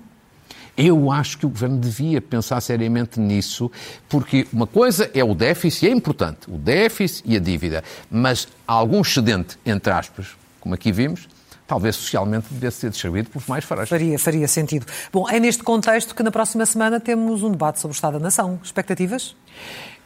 Eu 0.77 1.11
acho 1.11 1.39
que 1.39 1.47
o 1.47 1.49
Governo 1.49 1.79
devia 1.79 2.21
pensar 2.21 2.61
seriamente 2.61 3.21
nisso, 3.21 3.71
porque 4.09 4.47
uma 4.53 4.67
coisa 4.67 5.11
é 5.15 5.23
o 5.23 5.35
déficit, 5.35 5.89
é 5.89 5.91
importante, 5.91 6.49
o 6.49 6.57
déficit 6.57 7.23
e 7.27 7.37
a 7.37 7.41
dívida, 7.41 7.85
mas 8.11 8.49
algum 8.67 9.01
excedente, 9.03 9.59
entre 9.67 9.93
aspas, 9.93 10.29
como 10.61 10.75
aqui 10.75 10.91
vimos, 10.91 11.29
talvez 11.67 11.97
socialmente 11.97 12.47
devesse 12.51 12.79
ser 12.79 12.91
distribuído 12.91 13.31
pelos 13.31 13.47
mais 13.47 13.65
frágeis. 13.65 13.89
Faria, 13.89 14.19
faria 14.19 14.49
sentido. 14.49 14.87
Bom, 15.13 15.29
é 15.29 15.39
neste 15.39 15.63
contexto 15.63 16.15
que 16.15 16.23
na 16.23 16.31
próxima 16.31 16.65
semana 16.67 17.01
temos 17.01 17.43
um 17.43 17.51
debate 17.51 17.81
sobre 17.81 17.95
o 17.95 17.97
Estado 17.97 18.15
da 18.15 18.21
Nação. 18.21 18.61
Expectativas? 18.63 19.35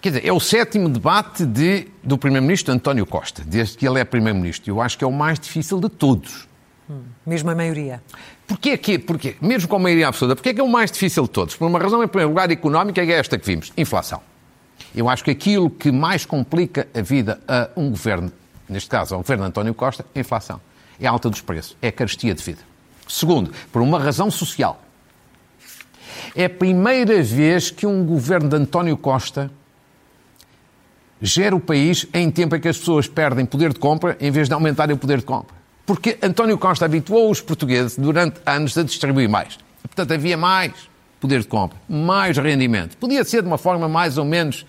Quer 0.00 0.10
dizer, 0.10 0.26
é 0.26 0.32
o 0.32 0.38
sétimo 0.38 0.88
debate 0.88 1.44
de, 1.44 1.88
do 2.02 2.16
Primeiro-Ministro 2.18 2.72
António 2.72 3.06
Costa, 3.06 3.42
desde 3.44 3.76
que 3.76 3.88
ele 3.88 3.98
é 3.98 4.04
Primeiro-Ministro. 4.04 4.70
Eu 4.70 4.80
acho 4.80 4.96
que 4.96 5.04
é 5.04 5.06
o 5.06 5.12
mais 5.12 5.38
difícil 5.40 5.80
de 5.80 5.88
todos. 5.88 6.46
Hum, 6.88 7.02
mesmo 7.26 7.50
a 7.50 7.54
maioria. 7.54 8.00
Porquê 8.46 8.78
que, 8.78 8.98
porquê? 8.98 9.36
Mesmo 9.40 9.68
com 9.68 9.76
a 9.76 9.78
maioria 9.78 10.08
absoluta, 10.08 10.36
porquê 10.36 10.54
que 10.54 10.60
é 10.60 10.64
o 10.64 10.68
mais 10.68 10.90
difícil 10.90 11.24
de 11.24 11.30
todos? 11.30 11.56
Por 11.56 11.66
uma 11.66 11.78
razão, 11.78 12.02
em 12.02 12.06
primeiro 12.06 12.30
lugar, 12.30 12.50
económica, 12.50 13.02
é 13.02 13.10
esta 13.10 13.36
que 13.36 13.44
vimos, 13.44 13.72
inflação. 13.76 14.20
Eu 14.94 15.08
acho 15.08 15.24
que 15.24 15.30
aquilo 15.30 15.68
que 15.68 15.90
mais 15.90 16.24
complica 16.24 16.86
a 16.94 17.02
vida 17.02 17.40
a 17.48 17.70
um 17.76 17.90
governo, 17.90 18.32
neste 18.68 18.88
caso 18.88 19.14
ao 19.14 19.20
governo 19.20 19.44
António 19.44 19.74
Costa, 19.74 20.06
é 20.14 20.18
a 20.18 20.20
inflação. 20.20 20.60
É 21.00 21.06
a 21.06 21.10
alta 21.10 21.28
dos 21.28 21.40
preços, 21.40 21.76
é 21.82 21.88
a 21.88 21.92
carestia 21.92 22.34
de 22.34 22.42
vida. 22.42 22.60
Segundo, 23.08 23.52
por 23.72 23.82
uma 23.82 23.98
razão 23.98 24.30
social. 24.30 24.80
É 26.34 26.44
a 26.44 26.50
primeira 26.50 27.22
vez 27.22 27.70
que 27.70 27.86
um 27.86 28.04
governo 28.04 28.48
de 28.48 28.56
António 28.56 28.96
Costa 28.96 29.50
gera 31.20 31.54
o 31.56 31.60
país 31.60 32.06
em 32.12 32.30
tempo 32.30 32.56
em 32.56 32.60
que 32.60 32.68
as 32.68 32.78
pessoas 32.78 33.08
perdem 33.08 33.44
poder 33.44 33.72
de 33.72 33.78
compra 33.78 34.16
em 34.20 34.30
vez 34.30 34.48
de 34.48 34.54
aumentarem 34.54 34.94
o 34.94 34.98
poder 34.98 35.18
de 35.18 35.24
compra. 35.24 35.55
Porque 35.86 36.18
António 36.20 36.58
Costa 36.58 36.84
habituou 36.84 37.30
os 37.30 37.40
portugueses 37.40 37.96
durante 37.96 38.40
anos 38.44 38.76
a 38.76 38.82
distribuir 38.82 39.28
mais. 39.28 39.54
E, 39.84 39.88
portanto, 39.88 40.12
havia 40.12 40.36
mais 40.36 40.72
poder 41.20 41.40
de 41.40 41.46
compra, 41.46 41.78
mais 41.88 42.36
rendimento. 42.36 42.96
Podia 42.96 43.24
ser 43.24 43.40
de 43.40 43.48
uma 43.48 43.56
forma 43.56 43.88
mais 43.88 44.18
ou 44.18 44.24
menos 44.24 44.66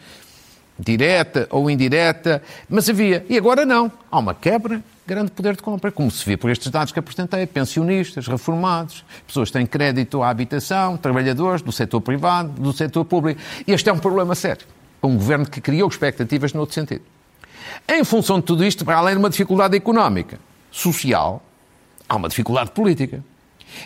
direta 0.79 1.47
ou 1.49 1.69
indireta, 1.69 2.41
mas 2.69 2.87
havia. 2.87 3.25
E 3.27 3.37
agora 3.37 3.65
não. 3.65 3.91
Há 4.11 4.19
uma 4.19 4.35
quebra 4.35 4.83
grande 5.07 5.31
poder 5.31 5.55
de 5.55 5.61
compra, 5.61 5.89
como 5.89 6.11
se 6.11 6.25
vê 6.25 6.35
por 6.35 6.51
estes 6.51 6.69
dados 6.69 6.91
que 6.91 6.99
apresentei, 6.99 7.47
pensionistas, 7.47 8.27
reformados, 8.27 9.05
pessoas 9.25 9.49
que 9.49 9.53
têm 9.53 9.65
crédito 9.65 10.21
à 10.21 10.29
habitação, 10.29 10.97
trabalhadores 10.97 11.61
do 11.61 11.71
setor 11.71 12.01
privado, 12.01 12.49
do 12.61 12.73
setor 12.73 13.05
público. 13.05 13.39
Este 13.65 13.89
é 13.89 13.93
um 13.93 13.99
problema 13.99 14.35
sério. 14.35 14.67
Um 15.01 15.15
governo 15.15 15.45
que 15.45 15.61
criou 15.61 15.87
expectativas 15.87 16.51
no 16.51 16.59
outro 16.59 16.75
sentido. 16.75 17.03
Em 17.87 18.03
função 18.03 18.39
de 18.39 18.45
tudo 18.45 18.65
isto, 18.65 18.83
para 18.83 18.97
além 18.97 19.13
de 19.13 19.19
uma 19.19 19.29
dificuldade 19.29 19.77
económica, 19.77 20.37
social, 20.77 21.41
há 22.07 22.15
uma 22.15 22.29
dificuldade 22.29 22.71
política. 22.71 23.23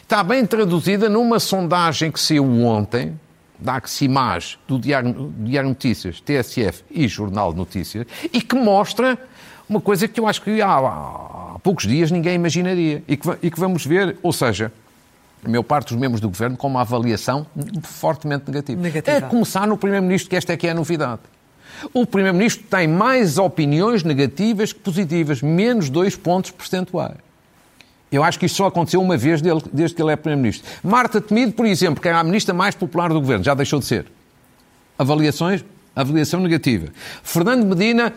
Está 0.02 0.24
bem 0.24 0.46
traduzida 0.46 1.10
numa 1.10 1.40
sondagem 1.40 2.12
que 2.12 2.20
saiu 2.20 2.46
ontem, 2.64 3.20
da 3.58 3.76
Aximage, 3.76 4.58
do 4.68 4.80
Diário, 4.80 5.34
Diário 5.38 5.70
Notícias, 5.70 6.20
TSF 6.20 6.84
e 6.90 7.08
Jornal 7.08 7.52
de 7.52 7.60
Notícias, 7.60 8.08
e 8.34 8.42
que 8.42 8.56
mostra 8.56 9.18
uma 9.70 9.80
coisa 9.80 10.08
que 10.08 10.20
eu 10.20 10.28
acho 10.28 10.42
que 10.42 10.62
há, 10.62 10.78
há 10.78 11.60
poucos 11.60 11.86
dias 11.88 12.12
ninguém 12.12 12.36
imaginaria 12.36 13.04
e 13.08 13.16
que, 13.16 13.30
e 13.42 13.52
que 13.52 13.60
vamos 13.60 13.86
ver, 13.86 14.18
ou 14.24 14.34
seja, 14.34 14.72
a 15.46 15.48
maior 15.50 15.64
parte 15.64 15.90
dos 15.90 15.98
membros 15.98 16.20
do 16.20 16.28
governo 16.28 16.58
com 16.58 16.68
uma 16.68 16.82
avaliação 16.82 17.46
fortemente 17.84 18.46
negativa. 18.48 18.82
negativa. 18.82 19.18
É 19.18 19.22
começar 19.22 19.68
no 19.68 19.78
Primeiro-Ministro, 19.78 20.30
que 20.30 20.36
esta 20.36 20.54
é 20.54 20.58
que 20.58 20.68
é 20.68 20.72
a 20.72 20.76
novidade. 20.76 21.22
O 21.94 22.06
Primeiro-Ministro 22.06 22.66
tem 22.70 22.88
mais 22.88 23.38
opiniões 23.38 24.04
negativas 24.04 24.74
que 24.74 24.80
positivas, 24.80 25.42
menos 25.42 25.90
dois 25.90 26.16
pontos 26.16 26.52
percentuais. 26.52 27.18
Eu 28.12 28.24
acho 28.24 28.38
que 28.38 28.46
isto 28.46 28.58
só 28.58 28.66
aconteceu 28.66 29.02
uma 29.02 29.16
vez 29.16 29.42
desde 29.42 29.96
que 29.96 30.02
ele 30.02 30.12
é 30.12 30.16
Primeiro-Ministro. 30.16 30.70
Marta 30.84 31.22
Temido, 31.22 31.54
por 31.54 31.66
exemplo, 31.66 32.02
que 32.02 32.08
era 32.08 32.20
a 32.20 32.24
ministra 32.24 32.54
mais 32.54 32.76
popular 32.76 33.10
do 33.10 33.20
governo, 33.20 33.44
já 33.44 33.54
deixou 33.54 33.80
de 33.80 33.86
ser. 33.86 34.06
Avaliações, 35.00 35.64
avaliação 35.96 36.42
negativa. 36.42 36.88
Fernando 37.24 37.66
Medina 37.66 38.14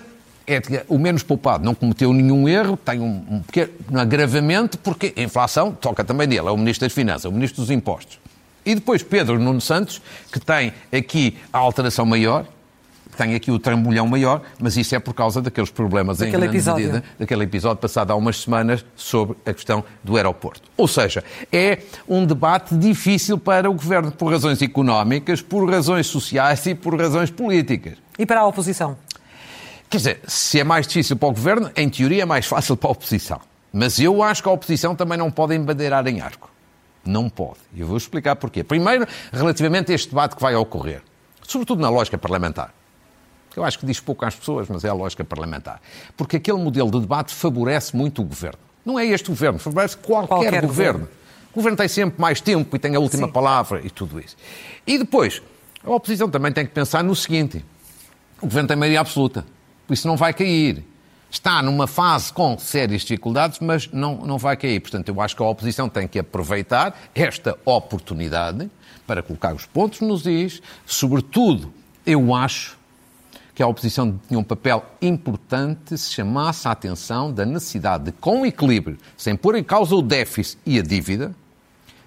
é 0.46 0.84
o 0.88 0.99
menos 0.99 1.23
poupado, 1.23 1.64
não 1.64 1.75
cometeu 1.75 2.12
nenhum 2.12 2.49
erro, 2.49 2.76
tem 2.76 3.00
um, 3.00 3.25
um 3.30 3.40
pequeno 3.40 3.70
agravamento, 3.94 4.78
porque 4.78 5.14
a 5.16 5.23
inflação 5.23 5.73
toca 5.73 6.04
também 6.04 6.26
nele, 6.26 6.49
é 6.49 6.50
o 6.50 6.56
Ministro 6.56 6.87
das 6.87 6.92
Finanças, 6.92 7.25
é 7.25 7.28
o 7.28 7.32
Ministro 7.32 7.62
dos 7.62 7.70
Impostos. 7.70 8.18
E 8.66 8.75
depois 8.75 9.02
Pedro 9.02 9.38
Nuno 9.38 9.61
Santos, 9.61 10.00
que 10.32 10.40
tem 10.40 10.73
aqui 10.92 11.37
a 11.52 11.58
alteração 11.58 12.04
maior, 12.04 12.46
tem 13.16 13.35
aqui 13.35 13.50
o 13.50 13.59
trambolhão 13.59 14.06
maior, 14.06 14.42
mas 14.59 14.76
isso 14.76 14.94
é 14.94 14.99
por 14.99 15.14
causa 15.14 15.40
daqueles 15.40 15.71
problemas 15.71 16.18
daquele 16.18 16.37
em 16.37 16.40
grande 16.40 16.56
episódio. 16.56 16.87
medida, 16.87 17.04
daquele 17.18 17.44
episódio 17.44 17.76
passado 17.76 18.11
há 18.11 18.14
umas 18.16 18.40
semanas 18.40 18.85
sobre 18.97 19.37
a 19.44 19.52
questão 19.52 19.85
do 20.02 20.16
aeroporto. 20.16 20.68
Ou 20.76 20.88
seja, 20.88 21.25
é 21.52 21.78
um 22.09 22.25
debate 22.26 22.75
difícil 22.75 23.38
para 23.38 23.71
o 23.71 23.75
Governo 23.75 24.12
por 24.12 24.33
razões 24.33 24.61
económicas, 24.62 25.40
por 25.40 25.68
razões 25.68 26.06
sociais 26.06 26.64
e 26.66 26.75
por 26.75 26.99
razões 26.99 27.30
políticas. 27.30 27.94
E 28.18 28.26
para 28.26 28.40
a 28.40 28.47
oposição? 28.47 28.97
Quer 29.88 29.97
dizer, 29.99 30.21
se 30.26 30.61
é 30.61 30.64
mais 30.64 30.87
difícil 30.87 31.16
para 31.16 31.28
o 31.28 31.33
Governo, 31.33 31.71
em 31.76 31.88
teoria 31.88 32.23
é 32.23 32.26
mais 32.26 32.47
fácil 32.47 32.76
para 32.76 32.88
a 32.88 32.92
oposição. 32.92 33.40
Mas 33.73 33.99
eu 33.99 34.23
acho 34.23 34.42
que 34.42 34.49
a 34.49 34.52
oposição 34.52 34.94
também 34.94 35.18
não 35.18 35.30
pode 35.30 35.54
embandeirar 35.54 36.06
em 36.06 36.21
arco. 36.21 36.50
Não 37.04 37.28
pode. 37.28 37.59
E 37.75 37.80
eu 37.80 37.87
vou 37.87 37.97
explicar 37.97 38.37
porquê. 38.37 38.64
Primeiro, 38.64 39.06
relativamente 39.33 39.92
a 39.92 39.94
este 39.94 40.09
debate 40.09 40.37
que 40.37 40.42
vai 40.42 40.54
ocorrer, 40.54 41.02
sobretudo 41.42 41.83
na 41.83 41.90
lógica 41.90 42.16
parlamentar 42.16 42.73
eu 43.56 43.64
acho 43.64 43.78
que 43.78 43.87
diz 43.87 44.00
pouco 44.00 44.25
às 44.25 44.34
pessoas, 44.34 44.68
mas 44.68 44.84
é 44.84 44.88
a 44.88 44.94
lógica 44.94 45.25
parlamentar. 45.25 45.80
Porque 46.16 46.37
aquele 46.37 46.58
modelo 46.58 46.90
de 46.90 47.00
debate 47.00 47.34
favorece 47.34 47.96
muito 47.96 48.23
o 48.23 48.25
governo. 48.25 48.58
Não 48.84 48.99
é 48.99 49.06
este 49.06 49.28
governo, 49.28 49.58
favorece 49.58 49.96
qualquer, 49.96 50.28
qualquer 50.28 50.66
governo. 50.66 51.00
governo. 51.00 51.08
O 51.52 51.54
governo 51.56 51.76
tem 51.76 51.88
sempre 51.88 52.20
mais 52.20 52.40
tempo 52.40 52.75
e 52.75 52.78
tem 52.78 52.94
a 52.96 52.99
última 53.00 53.28
Sim. 53.28 53.32
palavra 53.32 53.80
e 53.84 53.88
tudo 53.88 54.18
isso. 54.18 54.37
E 54.87 54.99
depois, 54.99 55.40
a 55.84 55.90
oposição 55.90 56.28
também 56.28 56.52
tem 56.52 56.66
que 56.66 56.73
pensar 56.73 57.04
no 57.04 57.14
seguinte: 57.14 57.64
o 58.40 58.46
governo 58.46 58.68
tem 58.68 58.76
maioria 58.76 59.00
absoluta, 59.00 59.46
por 59.87 59.94
isso 59.94 60.08
não 60.08 60.16
vai 60.16 60.34
cair. 60.34 60.84
Está 61.30 61.61
numa 61.62 61.88
fase 61.88 62.32
com 62.32 62.56
sérias 62.58 63.02
dificuldades, 63.02 63.58
mas 63.58 63.88
não, 63.90 64.25
não 64.25 64.38
vai 64.38 64.56
cair. 64.56 64.78
Portanto, 64.78 65.08
eu 65.08 65.20
acho 65.20 65.34
que 65.34 65.42
a 65.42 65.46
oposição 65.46 65.88
tem 65.88 66.06
que 66.06 66.18
aproveitar 66.18 66.96
esta 67.12 67.58
oportunidade 67.64 68.70
para 69.04 69.20
colocar 69.20 69.52
os 69.52 69.66
pontos 69.66 70.00
nos 70.00 70.26
is. 70.26 70.62
Sobretudo, 70.87 71.75
eu 72.06 72.32
acho 72.34 72.78
que 73.54 73.62
a 73.62 73.66
oposição 73.66 74.20
tinha 74.26 74.38
um 74.38 74.44
papel 74.44 74.84
importante 75.00 75.96
se 75.96 76.12
chamasse 76.12 76.66
a 76.66 76.73
atenção 76.73 77.32
da 77.32 77.46
necessidade 77.46 78.04
de, 78.04 78.12
com 78.12 78.44
equilíbrio, 78.44 78.99
sem 79.16 79.37
pôr 79.37 79.54
em 79.54 79.62
causa 79.62 79.94
o 79.94 80.02
déficit 80.02 80.58
e 80.66 80.78
a 80.78 80.82
dívida, 80.82 81.34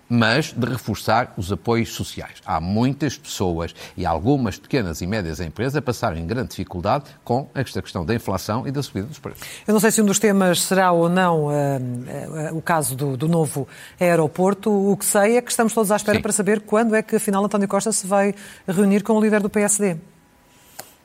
mas 0.10 0.54
de 0.54 0.66
reforçar 0.66 1.34
os 1.38 1.52
apoios 1.52 1.90
sociais. 1.90 2.36
Há 2.46 2.62
muitas 2.62 3.18
pessoas 3.18 3.76
e 3.96 4.06
algumas 4.06 4.58
pequenas 4.58 5.02
e 5.02 5.08
médias 5.08 5.40
empresas 5.40 5.76
a 5.76 5.82
passarem 5.82 6.26
grande 6.26 6.50
dificuldade 6.50 7.06
com 7.24 7.50
esta 7.54 7.82
questão 7.82 8.06
da 8.06 8.16
inflação 8.16 8.68
e 8.68 8.72
da 8.72 8.82
subida 8.82 9.08
dos 9.08 9.20
preços. 9.20 9.44
Eu 9.68 9.74
não 9.74 9.80
sei 9.80 9.92
se 9.92 10.02
um 10.02 10.06
dos 10.06 10.20
temas 10.20 10.62
será 10.62 10.92
ou 10.92 11.10
não 11.10 11.48
uh, 11.48 11.50
uh, 11.50 12.58
o 12.58 12.62
caso 12.62 12.96
do, 12.96 13.18
do, 13.18 13.28
novo 13.28 13.68
aeroporto. 14.00 14.72
O 14.72 14.96
que 14.96 15.06
sei 15.06 15.38
é 15.38 15.42
que 15.42 15.52
estamos 15.52 15.74
todos 15.74 15.92
à 15.92 15.98
espera 15.98 16.18
Sim. 16.18 16.22
para 16.22 16.32
saber 16.32 16.62
quando 16.62 16.96
é 16.96 17.02
que, 17.02 17.18
afinal, 17.18 17.44
António 17.44 17.68
Costa 17.68 17.92
se 17.92 18.08
vai 18.08 18.34
reunir 18.68 19.04
com 19.04 19.14
o 19.14 19.22
líder 19.22 19.42
do 19.42 19.50
PSD. 19.50 19.98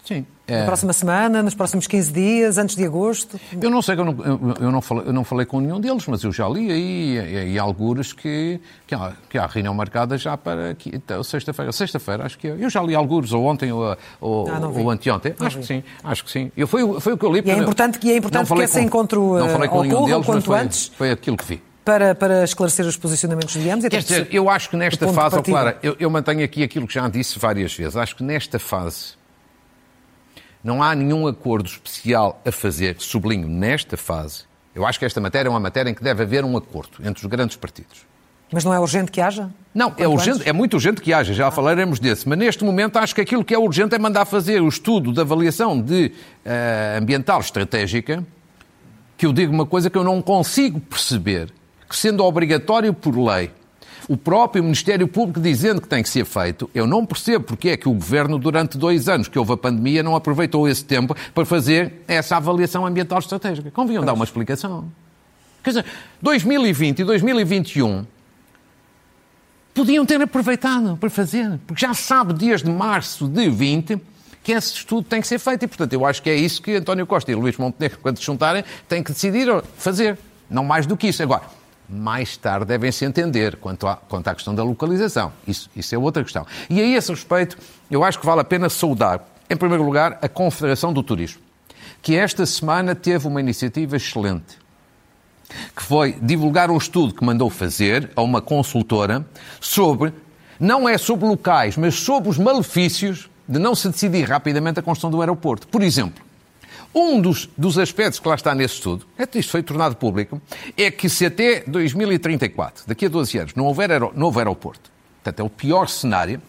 Sim. 0.04 0.26
Na 0.48 0.56
é... 0.56 0.66
próxima 0.66 0.92
semana, 0.92 1.42
nos 1.42 1.54
próximos 1.54 1.86
15 1.86 2.12
dias, 2.12 2.58
antes 2.58 2.74
de 2.74 2.84
agosto? 2.84 3.38
Eu 3.60 3.70
não 3.70 3.80
sei, 3.80 3.94
eu 3.94 4.04
não, 4.04 4.56
eu 4.60 4.72
não, 4.72 4.82
falei, 4.82 5.04
eu 5.06 5.12
não 5.12 5.22
falei 5.22 5.46
com 5.46 5.60
nenhum 5.60 5.80
deles, 5.80 6.04
mas 6.08 6.24
eu 6.24 6.32
já 6.32 6.48
li 6.48 6.70
aí, 6.70 7.18
aí 7.38 7.58
algures 7.58 8.12
que, 8.12 8.60
que, 8.86 8.94
há, 8.94 9.12
que 9.30 9.38
há 9.38 9.46
reunião 9.46 9.72
marcada 9.72 10.18
já 10.18 10.36
para 10.36 10.76
então, 10.86 11.22
sexta-feira. 11.22 11.70
Sexta-feira, 11.70 12.26
acho 12.26 12.36
que 12.36 12.48
é. 12.48 12.56
Eu 12.58 12.68
já 12.68 12.82
li 12.82 12.94
algures, 12.94 13.32
ou 13.32 13.44
ontem 13.44 13.70
ou, 13.70 13.96
ou, 14.20 14.50
ah, 14.50 14.68
ou 14.68 14.90
anteontem. 14.90 15.34
Não 15.38 15.46
acho 15.46 15.56
vi. 15.56 15.62
que 15.62 15.68
sim, 15.68 15.84
acho 16.02 16.24
que 16.24 16.30
sim. 16.30 16.52
Eu, 16.56 16.66
foi, 16.66 17.00
foi 17.00 17.12
o 17.12 17.18
que 17.18 17.24
eu 17.24 17.32
li. 17.32 17.42
E 17.44 17.50
é 17.50 17.56
importante, 17.56 17.98
e 18.02 18.10
é 18.10 18.16
importante 18.16 18.52
que 18.52 18.60
esse 18.60 18.78
com, 18.78 18.84
encontro 18.84 19.38
não 19.38 19.48
falei 19.48 19.68
com 19.68 19.82
nenhum 19.82 20.04
deles, 20.04 20.26
quanto 20.26 20.44
foi, 20.44 20.58
antes. 20.58 20.90
Foi 20.96 21.10
aquilo 21.12 21.36
que 21.36 21.44
vi. 21.44 21.62
Para, 21.84 22.14
para 22.14 22.44
esclarecer 22.44 22.86
os 22.86 22.96
posicionamentos 22.96 23.54
de 23.54 23.70
ambos? 23.70 23.88
Quer 23.88 24.02
dizer, 24.02 24.28
eu 24.32 24.50
acho 24.50 24.70
que 24.70 24.76
nesta 24.76 25.12
fase, 25.12 25.40
Clara, 25.42 25.78
eu, 25.82 25.96
eu 25.98 26.10
mantenho 26.10 26.44
aqui 26.44 26.62
aquilo 26.62 26.86
que 26.86 26.94
já 26.94 27.08
disse 27.08 27.38
várias 27.38 27.74
vezes. 27.74 27.96
Acho 27.96 28.14
que 28.16 28.22
nesta 28.22 28.58
fase 28.58 29.21
não 30.62 30.82
há 30.82 30.94
nenhum 30.94 31.26
acordo 31.26 31.66
especial 31.66 32.40
a 32.44 32.52
fazer, 32.52 32.96
sublinho, 32.98 33.48
nesta 33.48 33.96
fase. 33.96 34.44
Eu 34.74 34.86
acho 34.86 34.98
que 34.98 35.04
esta 35.04 35.20
matéria 35.20 35.48
é 35.48 35.50
uma 35.50 35.60
matéria 35.60 35.90
em 35.90 35.94
que 35.94 36.02
deve 36.02 36.22
haver 36.22 36.44
um 36.44 36.56
acordo 36.56 36.98
entre 37.04 37.24
os 37.24 37.30
grandes 37.30 37.56
partidos. 37.56 38.06
Mas 38.52 38.64
não 38.64 38.72
é 38.72 38.78
urgente 38.78 39.10
que 39.10 39.20
haja? 39.20 39.50
Não, 39.74 39.94
é 39.96 40.06
urgente, 40.06 40.46
é 40.46 40.52
muito 40.52 40.74
urgente 40.74 41.00
que 41.00 41.12
haja, 41.12 41.32
já 41.32 41.48
ah. 41.48 41.50
falaremos 41.50 41.98
desse. 41.98 42.28
Mas 42.28 42.38
neste 42.38 42.62
momento 42.64 42.98
acho 42.98 43.14
que 43.14 43.22
aquilo 43.22 43.42
que 43.42 43.54
é 43.54 43.58
urgente 43.58 43.94
é 43.94 43.98
mandar 43.98 44.26
fazer 44.26 44.60
o 44.60 44.68
estudo 44.68 45.10
de 45.12 45.20
avaliação 45.20 45.80
de 45.80 46.12
uh, 46.44 46.98
ambiental 46.98 47.40
estratégica, 47.40 48.22
que 49.16 49.24
eu 49.24 49.32
digo 49.32 49.52
uma 49.52 49.64
coisa 49.64 49.88
que 49.88 49.96
eu 49.96 50.04
não 50.04 50.20
consigo 50.20 50.78
perceber, 50.80 51.50
que 51.88 51.96
sendo 51.96 52.22
obrigatório 52.24 52.92
por 52.92 53.16
lei, 53.16 53.50
o 54.12 54.16
próprio 54.18 54.62
Ministério 54.62 55.08
Público 55.08 55.40
dizendo 55.40 55.80
que 55.80 55.88
tem 55.88 56.02
que 56.02 56.08
ser 56.10 56.26
feito, 56.26 56.68
eu 56.74 56.86
não 56.86 57.06
percebo 57.06 57.46
porque 57.46 57.70
é 57.70 57.78
que 57.78 57.88
o 57.88 57.94
Governo, 57.94 58.38
durante 58.38 58.76
dois 58.76 59.08
anos 59.08 59.26
que 59.26 59.38
houve 59.38 59.54
a 59.54 59.56
pandemia, 59.56 60.02
não 60.02 60.14
aproveitou 60.14 60.68
esse 60.68 60.84
tempo 60.84 61.16
para 61.34 61.46
fazer 61.46 61.94
essa 62.06 62.36
avaliação 62.36 62.84
ambiental 62.84 63.18
estratégica. 63.20 63.70
Convinham 63.70 64.04
dar 64.04 64.12
uma 64.12 64.24
explicação. 64.26 64.84
Quer 65.64 65.70
dizer, 65.70 65.86
2020 66.20 66.98
e 66.98 67.04
2021 67.04 68.04
podiam 69.72 70.04
ter 70.04 70.20
aproveitado 70.20 70.94
para 70.98 71.08
fazer, 71.08 71.58
porque 71.66 71.80
já 71.80 71.94
sabe 71.94 72.34
desde 72.34 72.70
março 72.70 73.26
de 73.26 73.48
20 73.48 73.98
que 74.44 74.52
esse 74.52 74.74
estudo 74.74 75.08
tem 75.08 75.22
que 75.22 75.26
ser 75.26 75.38
feito 75.38 75.64
e, 75.64 75.68
portanto, 75.68 75.94
eu 75.94 76.04
acho 76.04 76.22
que 76.22 76.28
é 76.28 76.34
isso 76.34 76.60
que 76.60 76.74
António 76.74 77.06
Costa 77.06 77.32
e 77.32 77.34
Luís 77.34 77.56
Montenegro, 77.56 77.98
quando 78.02 78.18
se 78.18 78.24
juntarem, 78.24 78.62
têm 78.86 79.02
que 79.02 79.10
decidir 79.10 79.48
fazer. 79.78 80.18
Não 80.50 80.64
mais 80.64 80.84
do 80.84 80.98
que 80.98 81.08
isso. 81.08 81.22
Agora, 81.22 81.61
mais 81.92 82.36
tarde 82.36 82.66
devem 82.66 82.90
se 82.90 83.04
entender 83.04 83.56
quanto, 83.56 83.86
à, 83.86 83.96
quanto 83.96 84.28
à 84.28 84.34
questão 84.34 84.54
da 84.54 84.64
localização. 84.64 85.32
Isso, 85.46 85.70
isso 85.76 85.94
é 85.94 85.98
outra 85.98 86.22
questão. 86.22 86.46
E 86.70 86.80
a 86.80 86.84
esse 86.84 87.10
respeito, 87.10 87.58
eu 87.90 88.02
acho 88.02 88.18
que 88.18 88.26
vale 88.26 88.40
a 88.40 88.44
pena 88.44 88.68
saudar, 88.68 89.28
em 89.48 89.56
primeiro 89.56 89.84
lugar, 89.84 90.18
a 90.22 90.28
Confederação 90.28 90.92
do 90.92 91.02
Turismo, 91.02 91.40
que 92.00 92.16
esta 92.16 92.46
semana 92.46 92.94
teve 92.94 93.26
uma 93.26 93.40
iniciativa 93.40 93.96
excelente, 93.96 94.58
que 95.76 95.82
foi 95.82 96.12
divulgar 96.20 96.70
um 96.70 96.78
estudo 96.78 97.14
que 97.14 97.24
mandou 97.24 97.50
fazer 97.50 98.10
a 98.16 98.22
uma 98.22 98.40
consultora 98.40 99.24
sobre, 99.60 100.12
não 100.58 100.88
é 100.88 100.96
sobre 100.96 101.26
locais, 101.26 101.76
mas 101.76 101.94
sobre 101.94 102.30
os 102.30 102.38
malefícios 102.38 103.28
de 103.46 103.58
não 103.58 103.74
se 103.74 103.88
decidir 103.88 104.24
rapidamente 104.24 104.80
a 104.80 104.82
construção 104.82 105.10
do 105.10 105.20
aeroporto. 105.20 105.68
Por 105.68 105.82
exemplo, 105.82 106.24
um 106.94 107.20
dos, 107.20 107.48
dos 107.56 107.78
aspectos 107.78 108.20
que 108.20 108.28
lá 108.28 108.34
está 108.34 108.54
nesse 108.54 108.74
estudo, 108.74 109.06
é 109.18 109.26
isto 109.38 109.50
foi 109.50 109.62
tornado 109.62 109.96
público, 109.96 110.40
é 110.76 110.90
que 110.90 111.08
se 111.08 111.24
até 111.24 111.64
2034, 111.66 112.84
daqui 112.86 113.06
a 113.06 113.08
12 113.08 113.38
anos, 113.38 113.54
não 113.54 113.64
houver 113.64 113.88
novo 114.14 114.38
aeroporto, 114.38 114.90
portanto 115.22 115.40
é 115.40 115.42
o 115.42 115.50
pior 115.50 115.88
cenário, 115.88 116.40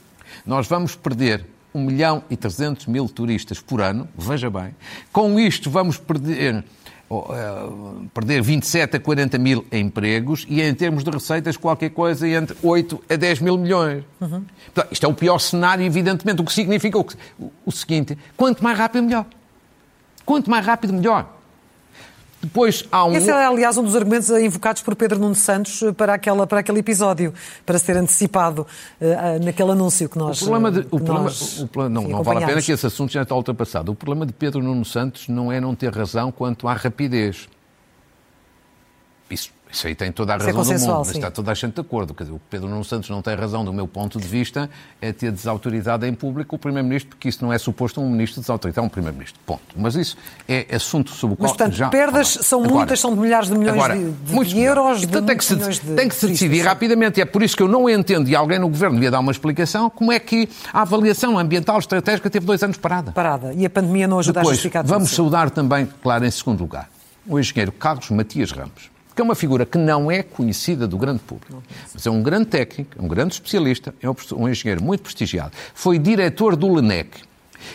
nós 0.45 0.67
vamos 0.67 0.95
perder 0.95 1.45
1 1.73 1.81
milhão 1.81 2.23
e 2.29 2.37
300 2.37 2.87
mil 2.87 3.07
turistas 3.09 3.59
por 3.59 3.81
ano, 3.81 4.07
veja 4.17 4.49
bem. 4.49 4.75
Com 5.11 5.39
isto 5.39 5.69
vamos 5.69 5.97
perder, 5.97 6.63
uh, 7.09 8.09
perder 8.13 8.41
27 8.41 8.97
a 8.97 8.99
40 8.99 9.37
mil 9.37 9.65
empregos 9.71 10.45
e 10.49 10.61
em 10.61 10.73
termos 10.73 11.03
de 11.03 11.09
receitas 11.09 11.57
qualquer 11.57 11.89
coisa 11.89 12.27
entre 12.27 12.55
8 12.61 13.03
a 13.09 13.15
10 13.15 13.39
mil 13.39 13.57
milhões. 13.57 14.03
Uhum. 14.21 14.43
Portanto, 14.73 14.91
isto 14.91 15.05
é 15.05 15.09
o 15.09 15.13
pior 15.13 15.39
cenário, 15.39 15.83
evidentemente, 15.85 16.41
o 16.41 16.45
que 16.45 16.53
significa 16.53 16.97
o, 16.97 17.05
o, 17.39 17.51
o 17.65 17.71
seguinte, 17.71 18.17
quanto 18.37 18.63
mais 18.63 18.77
rápido 18.77 19.03
melhor. 19.03 19.25
Quanto 20.25 20.49
mais 20.49 20.65
rápido, 20.65 20.93
melhor. 20.93 21.27
Depois 22.41 22.83
há 22.91 23.05
um... 23.05 23.13
Esse 23.13 23.29
é, 23.29 23.45
aliás, 23.45 23.77
um 23.77 23.83
dos 23.83 23.95
argumentos 23.95 24.29
invocados 24.29 24.81
por 24.81 24.97
Pedro 24.97 25.17
Nuno 25.17 25.33
Santos 25.33 25.81
para, 25.95 26.13
aquela, 26.13 26.45
para 26.45 26.59
aquele 26.59 26.79
episódio, 26.79 27.33
para 27.65 27.79
ser 27.79 27.95
antecipado 27.95 28.67
uh, 28.99 29.43
naquele 29.45 29.71
anúncio 29.71 30.09
que 30.09 30.17
nós. 30.17 30.41
O 30.41 30.45
problema 30.45 30.69
de, 30.69 30.79
o 30.91 30.99
problema, 30.99 31.29
o, 31.29 31.89
não, 31.89 32.03
não 32.03 32.21
vale 32.21 32.43
a 32.43 32.47
pena 32.47 32.61
que 32.61 32.73
esse 32.73 32.85
assunto 32.85 33.13
já 33.13 33.21
está 33.21 33.33
ultrapassado. 33.33 33.93
O 33.93 33.95
problema 33.95 34.25
de 34.25 34.33
Pedro 34.33 34.61
Nuno 34.61 34.83
Santos 34.83 35.29
não 35.29 35.53
é 35.53 35.61
não 35.61 35.73
ter 35.73 35.93
razão 35.93 36.33
quanto 36.33 36.67
à 36.67 36.73
rapidez. 36.73 37.47
Isso 39.29 39.51
isso 39.73 39.87
aí 39.87 39.95
tem 39.95 40.11
toda 40.11 40.35
a 40.35 40.37
razão 40.37 40.61
é 40.61 40.77
do 40.77 40.79
mundo, 40.79 40.97
mas 40.99 41.09
está 41.09 41.31
toda 41.31 41.51
a 41.51 41.53
gente 41.55 41.73
de 41.73 41.81
acordo. 41.81 42.13
Dizer, 42.13 42.31
o 42.31 42.39
Pedro 42.47 42.69
Nuno 42.69 42.83
Santos 42.83 43.09
não 43.09 43.23
tem 43.23 43.35
razão, 43.35 43.65
do 43.65 43.73
meu 43.73 43.87
ponto 43.87 44.19
de 44.19 44.27
vista, 44.27 44.69
é 45.01 45.11
ter 45.11 45.31
desautorizado 45.31 46.05
em 46.05 46.13
público 46.13 46.55
o 46.55 46.59
Primeiro-Ministro, 46.59 47.09
porque 47.09 47.27
isso 47.27 47.43
não 47.43 47.51
é 47.51 47.57
suposto 47.57 47.99
um 47.99 48.07
Ministro 48.07 48.39
desautorizar 48.39 48.85
um 48.85 48.89
Primeiro-Ministro. 48.89 49.39
Ponto. 49.43 49.63
Mas 49.75 49.95
isso 49.95 50.15
é 50.47 50.67
assunto 50.75 51.09
sobre 51.09 51.33
o 51.33 51.37
qual 51.37 51.49
mas, 51.49 51.57
portanto, 51.57 51.75
já... 51.75 51.89
perdas 51.89 52.27
são 52.27 52.59
agora, 52.59 52.75
muitas, 52.75 52.99
são 52.99 53.15
de 53.15 53.19
milhares 53.19 53.49
de 53.49 53.57
milhões 53.57 53.75
agora, 53.75 53.97
de, 53.97 54.45
de 54.45 54.59
euros, 54.59 55.03
então, 55.03 55.21
de 55.21 55.27
tem 55.27 55.37
que 55.37 55.43
se, 55.43 55.55
de 55.55 55.79
tem 55.79 56.07
que 56.07 56.15
se 56.15 56.27
decidir 56.27 56.61
rapidamente. 56.61 57.19
E 57.19 57.23
é 57.23 57.25
por 57.25 57.41
isso 57.41 57.57
que 57.57 57.63
eu 57.63 57.67
não 57.67 57.89
entendo, 57.89 58.29
e 58.29 58.35
alguém 58.35 58.59
no 58.59 58.69
Governo 58.69 58.95
devia 58.95 59.09
dar 59.09 59.21
uma 59.21 59.31
explicação, 59.31 59.89
como 59.89 60.11
é 60.11 60.19
que 60.19 60.47
a 60.71 60.81
avaliação 60.81 61.39
ambiental 61.39 61.79
estratégica 61.79 62.29
teve 62.29 62.45
dois 62.45 62.61
anos 62.61 62.77
parada. 62.77 63.11
Parada. 63.11 63.51
E 63.55 63.65
a 63.65 63.69
pandemia 63.71 64.07
não 64.07 64.19
ajuda 64.19 64.41
Depois, 64.41 64.51
a 64.51 64.53
justificar 64.53 64.83
Vamos 64.83 65.09
saudar 65.09 65.49
também, 65.49 65.87
claro, 66.03 66.25
em 66.25 66.31
segundo 66.31 66.61
lugar, 66.61 66.87
o 67.25 67.39
engenheiro 67.39 67.71
Carlos 67.71 68.11
Matias 68.11 68.51
Ramos 68.51 68.92
que 69.15 69.21
é 69.21 69.23
uma 69.23 69.35
figura 69.35 69.65
que 69.65 69.77
não 69.77 70.09
é 70.09 70.23
conhecida 70.23 70.87
do 70.87 70.97
grande 70.97 71.19
público, 71.19 71.63
mas 71.93 72.05
é 72.05 72.09
um 72.09 72.23
grande 72.23 72.47
técnico, 72.47 73.01
um 73.01 73.07
grande 73.07 73.33
especialista, 73.33 73.93
é 74.01 74.09
um 74.35 74.49
engenheiro 74.49 74.83
muito 74.83 75.03
prestigiado. 75.03 75.51
Foi 75.73 75.99
diretor 75.99 76.55
do 76.55 76.73
LENEC. 76.73 77.21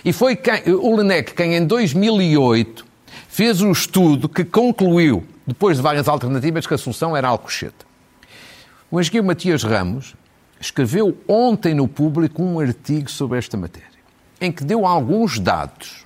E 0.05 0.13
foi 0.13 0.35
quem, 0.37 0.75
o 0.75 0.97
LENEC 0.97 1.35
quem, 1.35 1.55
em 1.55 1.65
2008, 1.67 2.85
fez 3.29 3.61
um 3.61 3.71
estudo 3.71 4.29
que 4.29 4.45
concluiu, 4.45 5.25
depois 5.47 5.77
de 5.77 5.83
várias 5.83 6.09
alternativas, 6.09 6.67
que 6.67 6.75
a 6.75 6.79
solução 6.79 7.17
era 7.17 7.29
Alcochete. 7.29 7.87
O 8.91 9.01
engenheiro 9.01 9.27
Matias 9.27 9.63
Ramos 9.63 10.15
escreveu 10.61 11.17
ontem 11.29 11.73
no 11.73 11.87
público 11.87 12.43
um 12.43 12.59
artigo 12.59 13.09
sobre 13.09 13.39
esta 13.39 13.57
matéria, 13.57 13.89
em 14.41 14.51
que 14.51 14.65
deu 14.65 14.85
alguns 14.85 15.39
dados 15.39 16.05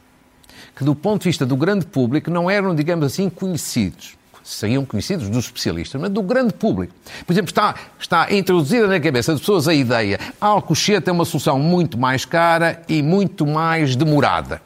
que, 0.77 0.85
do 0.85 0.95
ponto 0.95 1.23
de 1.23 1.29
vista 1.31 1.47
do 1.47 1.57
grande 1.57 1.87
público, 1.87 2.31
não 2.31 2.51
eram, 2.51 2.75
digamos 2.75 3.07
assim, 3.07 3.31
conhecidos 3.31 4.16
seriam 4.55 4.85
conhecidos 4.85 5.29
dos 5.29 5.47
especialistas, 5.47 6.01
mas 6.01 6.11
do 6.11 6.23
grande 6.23 6.53
público. 6.55 6.93
Por 7.27 7.33
exemplo, 7.33 7.51
está, 7.51 7.75
está 7.99 8.33
introduzida 8.33 8.87
na 8.87 9.01
cabeça 9.01 9.33
das 9.33 9.41
pessoas 9.41 9.69
a 9.69 9.75
ideia 9.75 10.19
Alcochete 10.41 11.09
é 11.09 11.12
uma 11.12 11.25
solução 11.25 11.59
muito 11.59 11.99
mais 11.99 12.25
cara 12.25 12.83
e 12.88 13.03
muito 13.03 13.47
mais 13.47 13.97
demorada. 13.97 14.61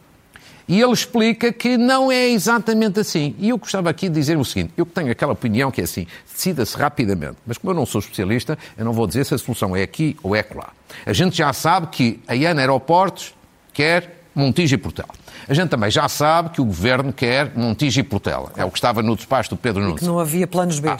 E 0.68 0.80
ele 0.80 0.92
explica 0.92 1.52
que 1.52 1.76
não 1.76 2.10
é 2.10 2.28
exatamente 2.28 2.98
assim. 2.98 3.36
E 3.38 3.50
eu 3.50 3.58
gostava 3.58 3.88
aqui 3.88 4.08
de 4.08 4.16
dizer 4.16 4.36
o 4.36 4.44
seguinte: 4.44 4.72
eu 4.76 4.84
tenho 4.84 5.12
aquela 5.12 5.32
opinião 5.32 5.70
que 5.70 5.80
é 5.80 5.84
assim, 5.84 6.06
decida-se 6.32 6.76
rapidamente. 6.76 7.36
Mas 7.46 7.56
como 7.56 7.70
eu 7.70 7.76
não 7.76 7.86
sou 7.86 8.00
especialista, 8.00 8.58
eu 8.76 8.84
não 8.84 8.92
vou 8.92 9.06
dizer 9.06 9.24
se 9.24 9.34
a 9.34 9.38
solução 9.38 9.76
é 9.76 9.82
aqui 9.82 10.16
ou 10.22 10.34
é 10.34 10.44
lá. 10.54 10.72
A 11.04 11.12
gente 11.12 11.36
já 11.36 11.52
sabe 11.52 11.86
que 11.88 12.20
a 12.26 12.34
IAN 12.34 12.58
Aeroportos 12.58 13.32
quer 13.72 14.15
Montijo 14.36 14.74
e 14.74 14.78
Portela. 14.78 15.08
A 15.48 15.54
gente 15.54 15.70
também 15.70 15.90
já 15.90 16.06
sabe 16.10 16.50
que 16.50 16.60
o 16.60 16.64
governo 16.66 17.10
quer 17.10 17.56
Montijo 17.56 17.98
e 17.98 18.02
Portela. 18.02 18.52
É 18.54 18.66
o 18.66 18.70
que 18.70 18.76
estava 18.76 19.02
no 19.02 19.16
despacho 19.16 19.48
do 19.48 19.56
Pedro 19.56 19.82
Nunes. 19.82 20.00
Que 20.00 20.04
não 20.04 20.18
havia 20.18 20.46
planos 20.46 20.78
B. 20.78 20.90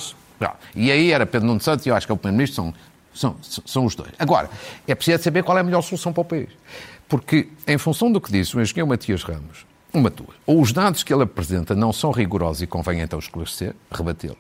Ah, 0.41 0.55
e 0.75 0.91
aí 0.91 1.13
era 1.13 1.27
Pedro 1.27 1.47
Nunes 1.47 1.63
Santos 1.63 1.85
e 1.85 1.91
eu 1.91 1.95
acho 1.95 2.07
que 2.07 2.13
é 2.13 2.15
o 2.15 2.17
Primeiro-Ministro, 2.17 2.75
são, 3.13 3.37
são, 3.43 3.63
são 3.67 3.85
os 3.85 3.95
dois. 3.95 4.11
Agora, 4.19 4.49
é 4.89 4.95
preciso 4.95 5.23
saber 5.23 5.43
qual 5.43 5.59
é 5.59 5.61
a 5.61 5.65
melhor 5.65 5.83
solução 5.83 6.15
para 6.15 6.23
o 6.23 6.25
país. 6.25 6.49
Porque, 7.07 7.49
em 7.67 7.77
função 7.77 8.11
do 8.11 8.21
que 8.21 8.33
disse 8.33 8.57
o 8.57 8.61
engenheiro 8.61 8.89
Matias 8.89 9.23
Ramos, 9.23 9.67
uma 9.93 10.11
tua, 10.11 10.35
ou 10.47 10.61
os 10.61 10.73
dados 10.73 11.03
que 11.03 11.13
ele 11.13 11.23
apresenta 11.23 11.75
não 11.75 11.93
são 11.93 12.11
rigorosos 12.11 12.63
e 12.63 12.67
convém 12.67 13.01
então 13.01 13.19
esclarecer, 13.19 13.75
rebatê-lo, 13.91 14.37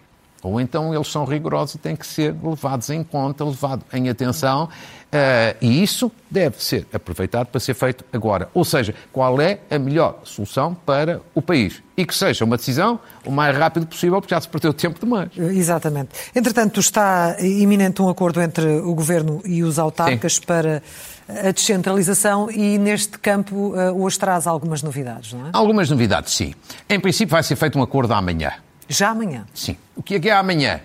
ou 0.46 0.60
então 0.60 0.94
eles 0.94 1.08
são 1.08 1.24
rigorosos 1.24 1.74
e 1.74 1.78
têm 1.78 1.96
que 1.96 2.06
ser 2.06 2.34
levados 2.42 2.90
em 2.90 3.02
conta, 3.02 3.44
levados 3.44 3.84
em 3.92 4.08
atenção, 4.08 4.64
uh, 4.64 5.56
e 5.60 5.82
isso 5.82 6.10
deve 6.30 6.62
ser 6.62 6.86
aproveitado 6.92 7.46
para 7.46 7.60
ser 7.60 7.74
feito 7.74 8.04
agora. 8.12 8.48
Ou 8.54 8.64
seja, 8.64 8.94
qual 9.12 9.40
é 9.40 9.60
a 9.70 9.78
melhor 9.78 10.20
solução 10.24 10.74
para 10.74 11.20
o 11.34 11.42
país? 11.42 11.82
E 11.96 12.04
que 12.04 12.14
seja 12.14 12.44
uma 12.44 12.56
decisão 12.56 13.00
o 13.24 13.30
mais 13.30 13.56
rápido 13.56 13.86
possível, 13.86 14.20
porque 14.20 14.34
já 14.34 14.40
se 14.40 14.48
perdeu 14.48 14.72
tempo 14.72 15.00
demais. 15.00 15.30
Exatamente. 15.36 16.10
Entretanto, 16.34 16.80
está 16.80 17.36
iminente 17.40 18.02
um 18.02 18.08
acordo 18.08 18.40
entre 18.40 18.66
o 18.80 18.94
Governo 18.94 19.40
e 19.44 19.62
os 19.62 19.78
autarcas 19.78 20.34
Sim. 20.34 20.42
para 20.42 20.82
a 21.28 21.50
descentralização 21.50 22.50
e 22.50 22.78
neste 22.78 23.18
campo 23.18 23.74
uh, 23.74 24.00
hoje 24.00 24.18
traz 24.18 24.46
algumas 24.46 24.82
novidades, 24.82 25.32
não 25.32 25.46
é? 25.46 25.50
Algumas 25.52 25.90
novidades, 25.90 26.34
sim. 26.34 26.54
Em 26.88 27.00
princípio 27.00 27.32
vai 27.32 27.42
ser 27.42 27.56
feito 27.56 27.78
um 27.78 27.82
acordo 27.82 28.12
amanhã. 28.12 28.52
Já 28.88 29.10
amanhã? 29.10 29.46
Sim. 29.54 29.76
O 29.94 30.02
que 30.02 30.14
é 30.14 30.20
que 30.20 30.28
é 30.28 30.32
amanhã? 30.32 30.80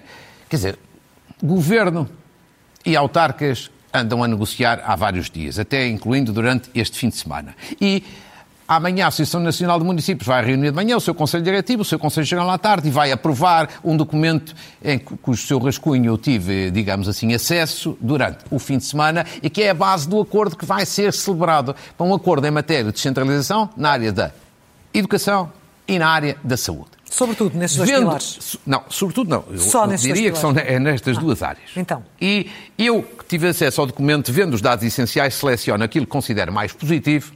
Quer 0.49 0.55
dizer, 0.55 0.79
governo 1.41 2.09
e 2.85 2.95
autarcas 2.95 3.69
andam 3.93 4.23
a 4.23 4.27
negociar 4.27 4.81
há 4.85 4.95
vários 4.95 5.29
dias, 5.29 5.59
até 5.59 5.87
incluindo 5.87 6.31
durante 6.31 6.69
este 6.73 6.97
fim 6.97 7.09
de 7.09 7.17
semana. 7.17 7.55
E 7.79 8.03
Amanhã 8.71 9.03
a 9.03 9.07
Associação 9.09 9.41
Nacional 9.41 9.77
de 9.79 9.83
Municípios 9.83 10.25
vai 10.25 10.45
reunir 10.45 10.69
de 10.69 10.75
manhã 10.77 10.95
o 10.95 11.01
seu 11.01 11.13
Conselho 11.13 11.43
Diretivo, 11.43 11.81
o 11.81 11.85
seu 11.85 11.99
Conselho 11.99 12.25
Geral 12.25 12.49
à 12.49 12.57
tarde 12.57 12.87
e 12.87 12.91
vai 12.91 13.11
aprovar 13.11 13.67
um 13.83 13.97
documento 13.97 14.55
em 14.81 14.97
cujo 14.97 15.45
seu 15.45 15.59
rascunho 15.59 16.05
eu 16.05 16.17
tive, 16.17 16.71
digamos 16.71 17.09
assim, 17.09 17.33
acesso 17.33 17.97
durante 17.99 18.45
o 18.49 18.57
fim 18.57 18.77
de 18.77 18.85
semana 18.85 19.25
e 19.43 19.49
que 19.49 19.63
é 19.63 19.71
a 19.71 19.73
base 19.73 20.07
do 20.07 20.21
acordo 20.21 20.55
que 20.55 20.65
vai 20.65 20.85
ser 20.85 21.11
celebrado 21.11 21.75
para 21.97 22.07
um 22.07 22.13
acordo 22.13 22.47
em 22.47 22.51
matéria 22.51 22.85
de 22.85 22.91
descentralização 22.93 23.69
na 23.75 23.89
área 23.89 24.13
da 24.13 24.31
educação 24.93 25.51
e 25.85 25.99
na 25.99 26.07
área 26.07 26.37
da 26.41 26.55
saúde. 26.55 27.00
Sobretudo 27.11 27.57
nesses 27.57 27.75
dois 27.75 27.89
Vendo, 27.89 28.03
pilares? 28.03 28.57
Não, 28.65 28.83
sobretudo 28.89 29.29
não. 29.29 29.43
Eu, 29.51 29.59
Só 29.59 29.85
eu 29.85 29.97
diria 29.97 30.31
que 30.31 30.37
são 30.37 30.51
é 30.51 30.79
nestas 30.79 31.17
ah, 31.17 31.19
duas 31.19 31.43
áreas. 31.43 31.69
Então. 31.75 32.01
E 32.19 32.49
eu 32.77 33.03
que 33.03 33.25
tive 33.25 33.49
acesso 33.49 33.81
ao 33.81 33.87
documento, 33.87 34.31
vendo 34.31 34.53
os 34.53 34.61
dados 34.61 34.85
essenciais, 34.85 35.33
seleciono 35.33 35.83
aquilo 35.83 36.05
que 36.05 36.11
considero 36.11 36.53
mais 36.53 36.71
positivo 36.71 37.33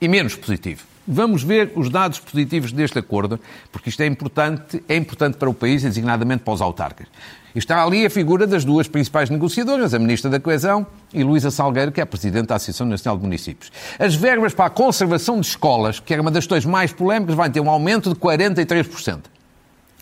e 0.00 0.08
menos 0.08 0.34
positivo. 0.34 0.82
Vamos 1.06 1.42
ver 1.42 1.72
os 1.76 1.90
dados 1.90 2.18
positivos 2.18 2.72
deste 2.72 2.98
acordo, 2.98 3.38
porque 3.70 3.90
isto 3.90 4.02
é 4.02 4.06
importante, 4.06 4.82
é 4.88 4.96
importante 4.96 5.36
para 5.36 5.50
o 5.50 5.54
país 5.54 5.82
e 5.82 5.88
designadamente 5.88 6.42
para 6.42 6.54
os 6.54 6.62
autarcas. 6.62 7.06
Está 7.54 7.84
ali 7.84 8.04
a 8.04 8.10
figura 8.10 8.46
das 8.46 8.64
duas 8.64 8.88
principais 8.88 9.30
negociadoras, 9.30 9.94
a 9.94 9.98
Ministra 9.98 10.30
da 10.30 10.40
Coesão 10.40 10.86
e 11.12 11.22
Luísa 11.22 11.50
Salgueiro, 11.50 11.92
que 11.92 12.00
é 12.00 12.02
a 12.02 12.06
Presidente 12.06 12.46
da 12.46 12.56
Associação 12.56 12.86
Nacional 12.86 13.18
de 13.18 13.22
Municípios. 13.22 13.70
As 13.98 14.14
verbas 14.14 14.54
para 14.54 14.64
a 14.64 14.70
conservação 14.70 15.40
de 15.40 15.46
escolas, 15.46 16.00
que 16.00 16.12
era 16.12 16.20
uma 16.20 16.30
das 16.30 16.44
questões 16.44 16.64
mais 16.64 16.92
polémicas, 16.92 17.36
vai 17.36 17.50
ter 17.50 17.60
um 17.60 17.70
aumento 17.70 18.08
de 18.08 18.16
43%. 18.16 19.20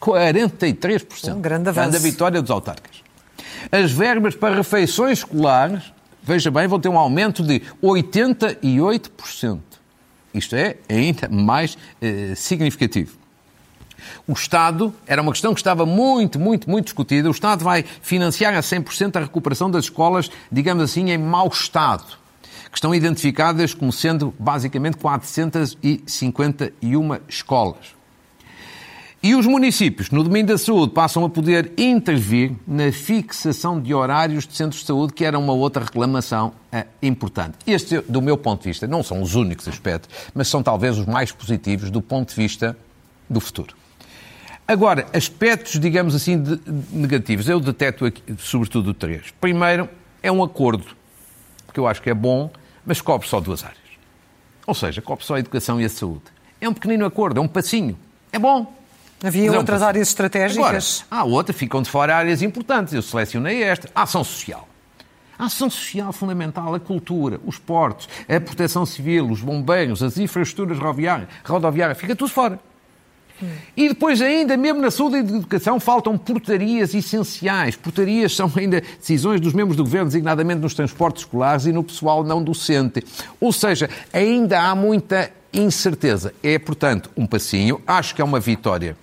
43%. 0.00 1.34
Um 1.34 1.40
grande 1.40 1.68
avanço. 1.68 1.90
Grande 1.90 2.10
vitória 2.10 2.40
dos 2.40 2.50
autarcas. 2.50 3.02
As 3.70 3.92
verbas 3.92 4.34
para 4.34 4.54
refeições 4.54 5.18
escolares, 5.18 5.92
veja 6.22 6.50
bem, 6.50 6.66
vão 6.66 6.80
ter 6.80 6.88
um 6.88 6.98
aumento 6.98 7.42
de 7.42 7.60
88%. 7.82 9.71
Isto 10.34 10.56
é 10.56 10.76
ainda 10.88 11.28
mais 11.28 11.76
eh, 12.00 12.32
significativo. 12.34 13.22
O 14.26 14.32
Estado, 14.32 14.92
era 15.06 15.22
uma 15.22 15.30
questão 15.32 15.54
que 15.54 15.60
estava 15.60 15.86
muito, 15.86 16.38
muito, 16.38 16.68
muito 16.68 16.84
discutida, 16.86 17.28
o 17.28 17.32
Estado 17.32 17.64
vai 17.64 17.84
financiar 18.00 18.54
a 18.54 18.60
100% 18.60 19.16
a 19.16 19.20
recuperação 19.20 19.70
das 19.70 19.84
escolas, 19.84 20.28
digamos 20.50 20.82
assim, 20.82 21.10
em 21.10 21.18
mau 21.18 21.46
estado, 21.48 22.18
que 22.70 22.76
estão 22.76 22.94
identificadas 22.94 23.74
como 23.74 23.92
sendo 23.92 24.34
basicamente 24.38 24.96
451 24.96 27.18
escolas. 27.28 28.01
E 29.22 29.36
os 29.36 29.46
municípios, 29.46 30.10
no 30.10 30.24
domínio 30.24 30.48
da 30.48 30.58
saúde, 30.58 30.92
passam 30.92 31.24
a 31.24 31.30
poder 31.30 31.72
intervir 31.78 32.56
na 32.66 32.90
fixação 32.90 33.80
de 33.80 33.94
horários 33.94 34.44
de 34.48 34.56
centros 34.56 34.80
de 34.80 34.86
saúde, 34.88 35.12
que 35.12 35.24
era 35.24 35.38
uma 35.38 35.52
outra 35.52 35.84
reclamação 35.84 36.52
é, 36.72 36.86
importante. 37.00 37.56
Este, 37.64 38.00
do 38.00 38.20
meu 38.20 38.36
ponto 38.36 38.62
de 38.62 38.70
vista, 38.70 38.84
não 38.88 39.00
são 39.00 39.22
os 39.22 39.36
únicos 39.36 39.68
aspectos, 39.68 40.10
mas 40.34 40.48
são 40.48 40.60
talvez 40.60 40.98
os 40.98 41.06
mais 41.06 41.30
positivos 41.30 41.88
do 41.88 42.02
ponto 42.02 42.30
de 42.30 42.34
vista 42.34 42.76
do 43.30 43.40
futuro. 43.40 43.76
Agora, 44.66 45.06
aspectos, 45.12 45.78
digamos 45.78 46.16
assim, 46.16 46.42
de, 46.42 46.56
de 46.56 46.96
negativos, 46.96 47.48
eu 47.48 47.60
deteto 47.60 48.04
aqui, 48.04 48.22
sobretudo 48.38 48.92
três. 48.92 49.32
Primeiro, 49.40 49.88
é 50.20 50.32
um 50.32 50.42
acordo, 50.42 50.96
que 51.72 51.78
eu 51.78 51.86
acho 51.86 52.02
que 52.02 52.10
é 52.10 52.14
bom, 52.14 52.50
mas 52.84 53.00
cobre 53.00 53.28
só 53.28 53.38
duas 53.38 53.62
áreas. 53.62 53.78
Ou 54.66 54.74
seja, 54.74 55.00
cobre 55.00 55.24
só 55.24 55.36
a 55.36 55.38
educação 55.38 55.80
e 55.80 55.84
a 55.84 55.88
saúde. 55.88 56.24
É 56.60 56.68
um 56.68 56.74
pequenino 56.74 57.06
acordo, 57.06 57.38
é 57.38 57.40
um 57.40 57.46
passinho. 57.46 57.96
É 58.32 58.38
bom, 58.38 58.81
Havia 59.24 59.52
outras 59.52 59.82
áreas 59.82 60.08
estratégicas? 60.08 61.04
Agora, 61.10 61.22
há 61.22 61.24
outras, 61.24 61.56
ficam 61.56 61.80
de 61.80 61.88
fora 61.88 62.16
áreas 62.16 62.42
importantes. 62.42 62.92
Eu 62.92 63.02
selecionei 63.02 63.62
esta. 63.62 63.88
A 63.94 64.02
ação 64.02 64.24
social. 64.24 64.68
A 65.38 65.46
ação 65.46 65.70
social 65.70 66.12
fundamental, 66.12 66.74
a 66.74 66.80
cultura, 66.80 67.40
os 67.46 67.58
portos, 67.58 68.08
a 68.28 68.40
proteção 68.40 68.84
civil, 68.84 69.30
os 69.30 69.40
bombeiros, 69.40 70.02
as 70.02 70.18
infraestruturas 70.18 70.78
rodoviárias, 70.78 71.28
rodoviárias 71.44 71.98
fica 71.98 72.14
tudo 72.14 72.30
fora. 72.30 72.60
Hum. 73.42 73.48
E 73.76 73.88
depois, 73.88 74.20
ainda 74.20 74.56
mesmo 74.56 74.80
na 74.80 74.90
saúde 74.90 75.16
e 75.16 75.22
na 75.22 75.38
educação, 75.38 75.80
faltam 75.80 76.16
portarias 76.18 76.94
essenciais. 76.94 77.74
Portarias 77.74 78.36
são 78.36 78.52
ainda 78.54 78.80
decisões 78.80 79.40
dos 79.40 79.52
membros 79.52 79.76
do 79.76 79.84
governo, 79.84 80.06
designadamente 80.06 80.60
nos 80.60 80.74
transportes 80.74 81.22
escolares 81.22 81.66
e 81.66 81.72
no 81.72 81.82
pessoal 81.82 82.22
não 82.22 82.42
docente. 82.42 83.02
Ou 83.40 83.52
seja, 83.52 83.88
ainda 84.12 84.60
há 84.60 84.74
muita 84.74 85.30
incerteza. 85.52 86.32
É, 86.42 86.58
portanto, 86.58 87.10
um 87.16 87.26
passinho. 87.26 87.80
Acho 87.86 88.14
que 88.14 88.22
é 88.22 88.24
uma 88.24 88.38
vitória 88.38 88.96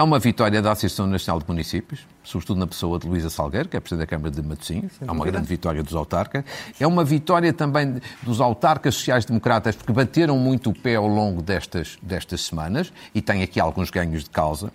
é 0.00 0.02
uma 0.02 0.18
vitória 0.18 0.62
da 0.62 0.72
Associação 0.72 1.06
Nacional 1.06 1.40
de 1.40 1.46
Municípios, 1.46 2.00
sobretudo 2.24 2.58
na 2.58 2.66
pessoa 2.66 2.98
de 2.98 3.06
Luísa 3.06 3.28
Salgueiro, 3.28 3.68
que 3.68 3.76
é 3.76 3.80
Presidente 3.80 4.06
da 4.06 4.10
Câmara 4.10 4.30
de 4.30 4.40
Matosinhos. 4.40 4.92
É 4.98 5.12
uma 5.12 5.26
grande 5.26 5.46
vitória 5.46 5.82
dos 5.82 5.94
autarcas. 5.94 6.42
É 6.80 6.86
uma 6.86 7.04
vitória 7.04 7.52
também 7.52 8.00
dos 8.22 8.40
autarcas 8.40 8.94
sociais-democratas, 8.94 9.76
porque 9.76 9.92
bateram 9.92 10.38
muito 10.38 10.70
o 10.70 10.74
pé 10.74 10.94
ao 10.94 11.06
longo 11.06 11.42
destas, 11.42 11.98
destas 12.00 12.40
semanas 12.40 12.90
e 13.14 13.20
têm 13.20 13.42
aqui 13.42 13.60
alguns 13.60 13.90
ganhos 13.90 14.24
de 14.24 14.30
causa. 14.30 14.72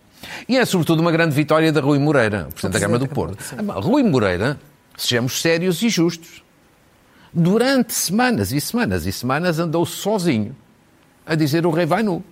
E 0.48 0.58
é, 0.58 0.64
sobretudo, 0.64 1.00
uma 1.00 1.12
grande 1.12 1.34
vitória 1.34 1.74
da 1.74 1.82
Rui 1.82 1.98
Moreira, 1.98 2.48
Presidente 2.52 2.74
da 2.74 2.80
Câmara 2.80 3.00
do 3.00 3.08
Porto. 3.08 3.44
Rui 3.82 4.04
Moreira, 4.04 4.60
sejamos 4.96 5.42
sérios 5.42 5.82
e 5.82 5.90
justos, 5.90 6.44
durante 7.34 7.96
semanas 7.96 8.52
e 8.52 8.62
semanas 8.62 9.08
e 9.08 9.12
semanas 9.12 9.58
andou 9.58 9.88
sozinho 9.88 10.56
a 11.26 11.34
dizer 11.34 11.66
o 11.66 11.72
rei 11.72 11.88
vai 11.88 12.04
nu. 12.04 12.24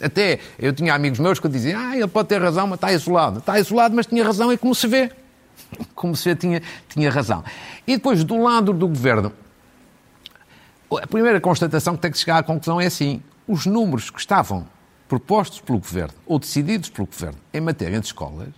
Até 0.00 0.38
eu 0.58 0.72
tinha 0.72 0.94
amigos 0.94 1.18
meus 1.18 1.38
que 1.38 1.48
diziam, 1.48 1.80
ah, 1.80 1.96
ele 1.96 2.08
pode 2.08 2.28
ter 2.28 2.40
razão, 2.40 2.66
mas 2.66 2.76
está 2.76 2.92
isolado. 2.92 3.38
Está 3.38 3.58
isolado, 3.58 3.94
mas 3.94 4.06
tinha 4.06 4.24
razão, 4.24 4.52
é 4.52 4.56
como 4.56 4.74
se 4.74 4.86
vê. 4.86 5.10
Como 5.94 6.14
se 6.14 6.28
vê, 6.28 6.36
tinha, 6.36 6.62
tinha 6.88 7.10
razão. 7.10 7.42
E 7.86 7.96
depois, 7.96 8.22
do 8.22 8.36
lado 8.36 8.72
do 8.72 8.86
governo, 8.86 9.32
a 11.02 11.06
primeira 11.06 11.40
constatação 11.40 11.96
que 11.96 12.02
tem 12.02 12.10
que 12.10 12.18
chegar 12.18 12.38
à 12.38 12.42
conclusão 12.42 12.80
é 12.80 12.86
assim: 12.86 13.22
os 13.48 13.66
números 13.66 14.10
que 14.10 14.20
estavam 14.20 14.66
propostos 15.08 15.60
pelo 15.60 15.78
governo 15.78 16.14
ou 16.26 16.38
decididos 16.38 16.90
pelo 16.90 17.06
governo 17.06 17.38
em 17.52 17.60
matéria 17.60 17.98
de 17.98 18.06
escolas, 18.06 18.48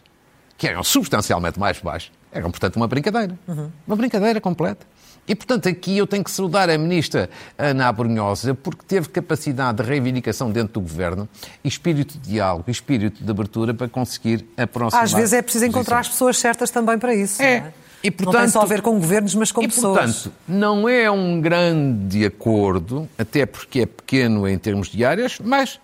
que 0.57 0.67
eram 0.67 0.83
substancialmente 0.83 1.59
mais 1.59 1.81
baixos, 1.81 2.13
eram, 2.33 2.51
portanto, 2.51 2.77
uma 2.77 2.89
brincadeira. 2.89 3.39
Uhum. 3.47 3.71
Uma 3.87 3.97
brincadeira 3.97 4.41
completa. 4.41 4.87
E, 5.29 5.35
portanto, 5.35 5.69
aqui 5.69 5.99
eu 5.99 6.07
tenho 6.07 6.25
que 6.25 6.31
saudar 6.31 6.71
a 6.71 6.79
ministra 6.79 7.29
Ana 7.59 7.89
Abrunhosa, 7.89 8.55
porque 8.55 8.83
teve 8.87 9.09
capacidade 9.11 9.83
de 9.83 9.89
reivindicação 9.89 10.51
dentro 10.51 10.75
do 10.75 10.81
governo, 10.81 11.29
espírito 11.63 12.19
de 12.19 12.31
diálogo, 12.31 12.71
espírito 12.71 13.23
de 13.23 13.31
abertura 13.31 13.75
para 13.75 13.89
conseguir 13.89 14.47
aproximar. 14.57 15.05
Às 15.05 15.13
vezes 15.13 15.35
é 15.35 15.43
preciso 15.43 15.67
encontrar 15.67 16.01
as 16.01 16.09
pessoas 16.09 16.39
certas 16.39 16.71
também 16.71 16.99
para 16.99 17.15
isso. 17.15 17.43
É. 17.43 17.57
é? 17.57 17.73
E, 18.03 18.11
portanto, 18.11 18.35
não 18.35 18.41
tem 18.43 18.51
só 18.51 18.63
a 18.63 18.65
ver 18.65 18.81
com 18.81 18.93
governos, 18.93 19.35
mas 19.35 19.51
com 19.51 19.63
e, 19.63 19.69
pessoas. 19.69 19.99
Portanto, 19.99 20.33
não 20.47 20.89
é 20.89 21.11
um 21.11 21.41
grande 21.41 22.25
acordo, 22.25 23.09
até 23.19 23.45
porque 23.45 23.81
é 23.81 23.87
pequeno 23.87 24.49
em 24.49 24.57
termos 24.57 24.89
de 24.89 25.05
áreas, 25.05 25.39
mas 25.45 25.81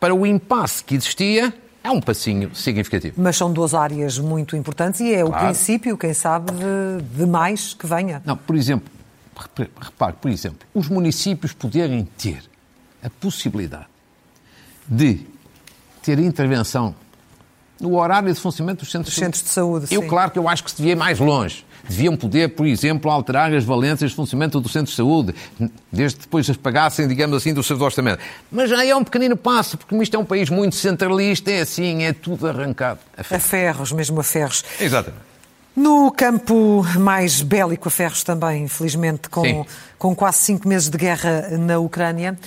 para 0.00 0.14
o 0.14 0.26
impasse 0.26 0.82
que 0.82 0.96
existia, 0.96 1.54
é 1.86 1.90
um 1.90 2.00
passinho 2.00 2.54
significativo. 2.54 3.14
Mas 3.16 3.36
são 3.36 3.52
duas 3.52 3.72
áreas 3.72 4.18
muito 4.18 4.56
importantes 4.56 5.00
e 5.00 5.14
é 5.14 5.22
claro. 5.22 5.28
o 5.28 5.46
princípio, 5.46 5.96
quem 5.96 6.12
sabe, 6.12 6.52
de, 6.52 7.16
de 7.16 7.26
mais 7.26 7.74
que 7.74 7.86
venha. 7.86 8.20
Não, 8.24 8.36
por 8.36 8.56
exemplo, 8.56 8.90
repare, 9.80 10.16
por 10.20 10.30
exemplo, 10.30 10.66
os 10.74 10.88
municípios 10.88 11.52
poderem 11.52 12.04
ter 12.18 12.42
a 13.02 13.08
possibilidade 13.08 13.86
de 14.88 15.20
ter 16.02 16.18
intervenção 16.18 16.94
no 17.80 17.96
horário 17.96 18.32
de 18.32 18.40
funcionamento 18.40 18.80
dos 18.80 18.90
centros, 18.90 19.14
centros 19.14 19.42
de 19.42 19.48
saúde. 19.50 19.86
Eu, 19.90 20.02
sim. 20.02 20.08
claro 20.08 20.30
que 20.30 20.38
eu 20.38 20.48
acho 20.48 20.64
que 20.64 20.70
se 20.70 20.76
devia 20.78 20.92
ir 20.92 20.96
mais 20.96 21.20
longe. 21.20 21.64
Deviam 21.88 22.16
poder, 22.16 22.50
por 22.50 22.66
exemplo, 22.66 23.10
alterar 23.10 23.52
as 23.54 23.64
valências 23.64 24.10
de 24.10 24.16
funcionamento 24.16 24.60
do 24.60 24.68
centro 24.68 24.90
de 24.90 24.96
saúde, 24.96 25.34
desde 25.90 26.20
depois 26.20 26.48
as 26.48 26.56
pagassem, 26.56 27.06
digamos 27.06 27.36
assim, 27.36 27.54
do 27.54 27.62
seu 27.62 27.80
orçamento. 27.80 28.18
Mas 28.50 28.70
já 28.70 28.84
é 28.84 28.94
um 28.94 29.04
pequenino 29.04 29.36
passo, 29.36 29.78
porque 29.78 29.94
isto 29.96 30.16
é 30.16 30.18
um 30.18 30.24
país 30.24 30.50
muito 30.50 30.76
centralista, 30.76 31.50
é 31.50 31.60
assim, 31.60 32.04
é 32.04 32.12
tudo 32.12 32.46
arrancado. 32.48 33.00
A 33.16 33.22
ferros, 33.22 33.44
a 33.44 33.48
ferros 33.48 33.92
mesmo 33.92 34.20
a 34.20 34.24
ferros. 34.24 34.64
Exatamente. 34.80 35.26
No 35.76 36.10
campo 36.10 36.82
mais 36.98 37.42
bélico 37.42 37.88
a 37.88 37.90
ferros 37.90 38.24
também, 38.24 38.64
infelizmente, 38.64 39.28
com, 39.28 39.66
com 39.98 40.16
quase 40.16 40.38
cinco 40.38 40.66
meses 40.66 40.88
de 40.88 40.96
guerra 40.96 41.50
na 41.58 41.78
Ucrânia, 41.78 42.38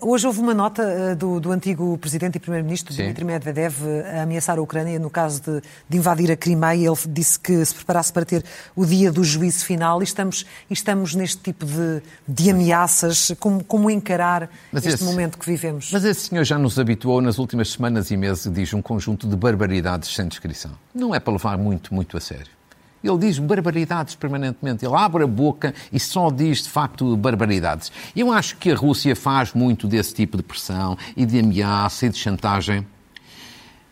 hoje 0.00 0.26
houve 0.26 0.40
uma 0.40 0.54
nota 0.54 0.82
eh, 0.82 1.14
do, 1.14 1.38
do 1.38 1.52
antigo 1.52 1.96
presidente 1.98 2.36
e 2.36 2.40
primeiro-ministro 2.40 2.94
Dmitry 2.94 3.24
Medvedev 3.24 3.74
eh, 3.84 4.18
a 4.18 4.22
ameaçar 4.22 4.58
a 4.58 4.62
Ucrânia 4.62 4.98
no 4.98 5.10
caso 5.10 5.42
de, 5.42 5.62
de, 5.88 5.98
invadir 5.98 6.30
a 6.32 6.36
Crimeia. 6.36 6.88
Ele 6.88 6.96
disse 7.08 7.38
que 7.38 7.64
se 7.64 7.74
preparasse 7.74 8.12
para 8.12 8.24
ter 8.24 8.42
o 8.74 8.86
dia 8.86 9.12
do 9.12 9.22
juízo 9.22 9.64
final 9.64 10.00
e 10.00 10.04
estamos, 10.04 10.46
estamos 10.70 11.14
neste 11.14 11.38
tipo 11.38 11.66
de, 11.66 12.02
de 12.26 12.50
ameaças. 12.50 13.32
Como, 13.38 13.62
como 13.62 13.90
encarar 13.90 14.48
mas 14.72 14.86
este 14.86 15.02
esse, 15.02 15.04
momento 15.04 15.36
que 15.36 15.46
vivemos? 15.46 15.90
Mas 15.92 16.04
esse 16.04 16.28
senhor 16.28 16.44
já 16.44 16.58
nos 16.58 16.78
habituou 16.78 17.20
nas 17.20 17.38
últimas 17.38 17.70
semanas 17.70 18.10
e 18.10 18.16
meses, 18.16 18.50
diz 18.50 18.72
um 18.72 18.80
conjunto 18.80 19.26
de 19.28 19.36
barbaridades 19.36 20.14
sem 20.14 20.26
descrição. 20.26 20.70
Não 20.94 21.14
é 21.14 21.20
para 21.20 21.34
levar 21.34 21.58
muito, 21.58 21.94
muito 21.94 22.16
a 22.16 22.20
sério. 22.20 22.63
Ele 23.04 23.18
diz 23.18 23.38
barbaridades 23.38 24.14
permanentemente. 24.14 24.84
Ele 24.84 24.94
abre 24.96 25.24
a 25.24 25.26
boca 25.26 25.74
e 25.92 26.00
só 26.00 26.30
diz, 26.30 26.62
de 26.62 26.70
facto, 26.70 27.16
barbaridades. 27.16 27.92
Eu 28.16 28.32
acho 28.32 28.56
que 28.56 28.70
a 28.70 28.74
Rússia 28.74 29.14
faz 29.14 29.52
muito 29.52 29.86
desse 29.86 30.14
tipo 30.14 30.36
de 30.36 30.42
pressão 30.42 30.96
e 31.16 31.26
de 31.26 31.38
ameaça 31.38 32.06
e 32.06 32.08
de 32.08 32.18
chantagem. 32.18 32.86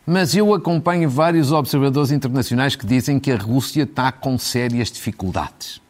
Mas 0.06 0.34
eu 0.34 0.52
acompanho 0.52 1.08
vários 1.08 1.52
observadores 1.52 2.10
internacionais 2.10 2.74
que 2.74 2.86
dizem 2.86 3.20
que 3.20 3.30
a 3.30 3.36
Rússia 3.36 3.84
está 3.84 4.10
com 4.10 4.36
sérias 4.36 4.90
dificuldades 4.90 5.80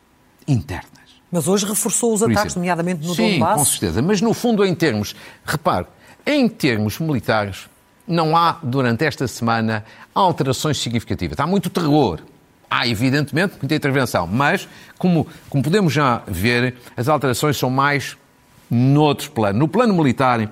internas. 0.47 0.93
Mas 1.31 1.49
hoje 1.49 1.65
reforçou 1.65 2.13
os 2.13 2.23
ataques, 2.23 2.55
nomeadamente 2.55 3.07
no 3.07 3.15
Sim, 3.15 3.39
Donbass. 3.39 3.59
com 3.59 3.65
certeza. 3.65 4.03
Mas 4.03 4.21
no 4.21 4.35
fundo, 4.35 4.63
em 4.67 4.75
termos, 4.75 5.17
repare, 5.47 5.87
em 6.27 6.47
termos 6.47 6.99
militares, 6.99 7.71
não 8.07 8.37
há, 8.37 8.59
durante 8.63 9.05
esta 9.05 9.27
semana, 9.27 9.83
alterações 10.15 10.77
significativas. 10.77 11.39
Há 11.41 11.47
muito 11.47 11.71
terror. 11.71 12.21
Há, 12.75 12.89
evidentemente, 12.89 13.57
muita 13.61 13.75
intervenção. 13.75 14.27
Mas, 14.27 14.67
como, 14.97 15.27
como 15.51 15.63
podemos 15.63 15.93
já 15.93 16.23
ver, 16.27 16.75
as 16.97 17.07
alterações 17.07 17.59
são 17.59 17.69
mais 17.69 18.17
noutros 18.71 19.29
planos. 19.29 19.59
No 19.59 19.69
plano 19.69 19.93
militar, 19.93 20.49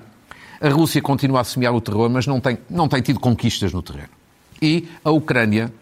a 0.61 0.69
Rússia 0.69 1.01
continua 1.01 1.41
a 1.41 1.43
semear 1.43 1.73
o 1.73 1.81
terror, 1.81 2.07
mas 2.11 2.27
não 2.27 2.39
tem, 2.39 2.59
não 2.69 2.87
tem 2.87 3.01
tido 3.01 3.19
conquistas 3.19 3.73
no 3.73 3.81
terreno. 3.81 4.11
E 4.61 4.87
a 5.03 5.09
Ucrânia 5.09 5.73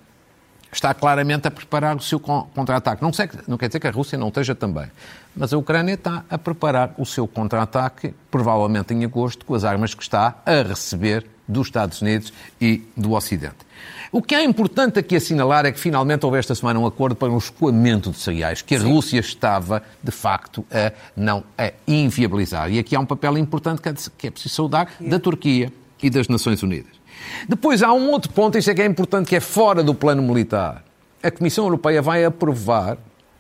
está 0.72 0.94
claramente 0.94 1.46
a 1.46 1.52
preparar 1.52 1.98
o 1.98 2.02
seu 2.02 2.22
contra-ataque. 2.22 3.02
Não, 3.02 3.12
não, 3.46 3.58
quer 3.58 3.68
dizer 3.68 3.82
que 3.82 3.88
a 3.88 3.92
Rússia 3.92 4.18
não 4.18 4.30
esteja 4.30 4.56
também, 4.56 4.90
mas 5.36 5.52
a 5.52 5.58
Ucrânia 5.58 5.96
está 5.96 6.24
a 6.30 6.38
preparar 6.38 6.96
o 6.98 7.06
seu 7.06 7.28
contra-ataque, 7.28 8.14
provavelmente 8.32 8.94
em 8.94 9.04
agosto, 9.04 9.46
com 9.46 9.56
as 9.56 9.66
armas 9.66 9.94
que 9.94 10.04
está 10.04 10.36
a 10.46 10.62
receber 10.62 11.26
dos 11.50 11.68
Estados 11.68 12.02
Unidos 12.02 12.32
e 12.62 12.84
do 12.96 13.14
Ocidente. 13.14 13.68
O 14.12 14.22
que 14.22 14.34
é 14.34 14.44
importante 14.44 15.00
aqui 15.00 15.16
assinalar 15.16 15.66
é 15.66 15.72
que 15.72 15.80
finalmente 15.80 16.26
houve 16.26 16.38
esta 16.38 16.56
semana 16.56 16.80
um 16.80 16.86
acordo 16.86 17.16
para 17.16 17.30
um 17.30 17.38
escoamento 17.38 18.12
de 18.12 18.18
cereais, 18.18 18.62
que 18.62 18.76
a 18.76 18.80
Sim. 18.80 18.92
Rússia 18.92 19.20
estava, 19.20 19.84
de 20.02 20.12
facto, 20.12 20.66
a 20.72 20.92
não 21.16 21.44
a 21.58 21.72
inviabilizar. 21.88 22.72
E 22.72 22.80
aqui 22.80 22.96
há 22.96 23.00
um 23.00 23.06
papel 23.06 23.38
importante 23.38 23.82
que 24.18 24.28
é 24.28 24.32
preciso 24.32 24.56
saudar 24.56 24.92
da 25.00 25.20
Turquia 25.20 25.72
e 26.02 26.10
das 26.10 26.28
Nações 26.28 26.64
Unidas. 26.64 27.00
Depois 27.48 27.84
há 27.84 27.92
um 27.92 28.12
outro 28.12 28.32
ponto, 28.32 28.58
isto 28.58 28.72
é 28.72 28.74
que 28.74 28.82
é 28.82 28.86
importante, 28.86 29.28
que 29.28 29.36
é 29.36 29.40
fora 29.40 29.84
do 29.84 29.94
plano 29.94 30.24
militar. 30.24 30.84
A 31.22 31.30
Comissão 31.30 31.66
Europeia 31.66 32.02
vai 32.02 32.24
aprovar 32.24 32.98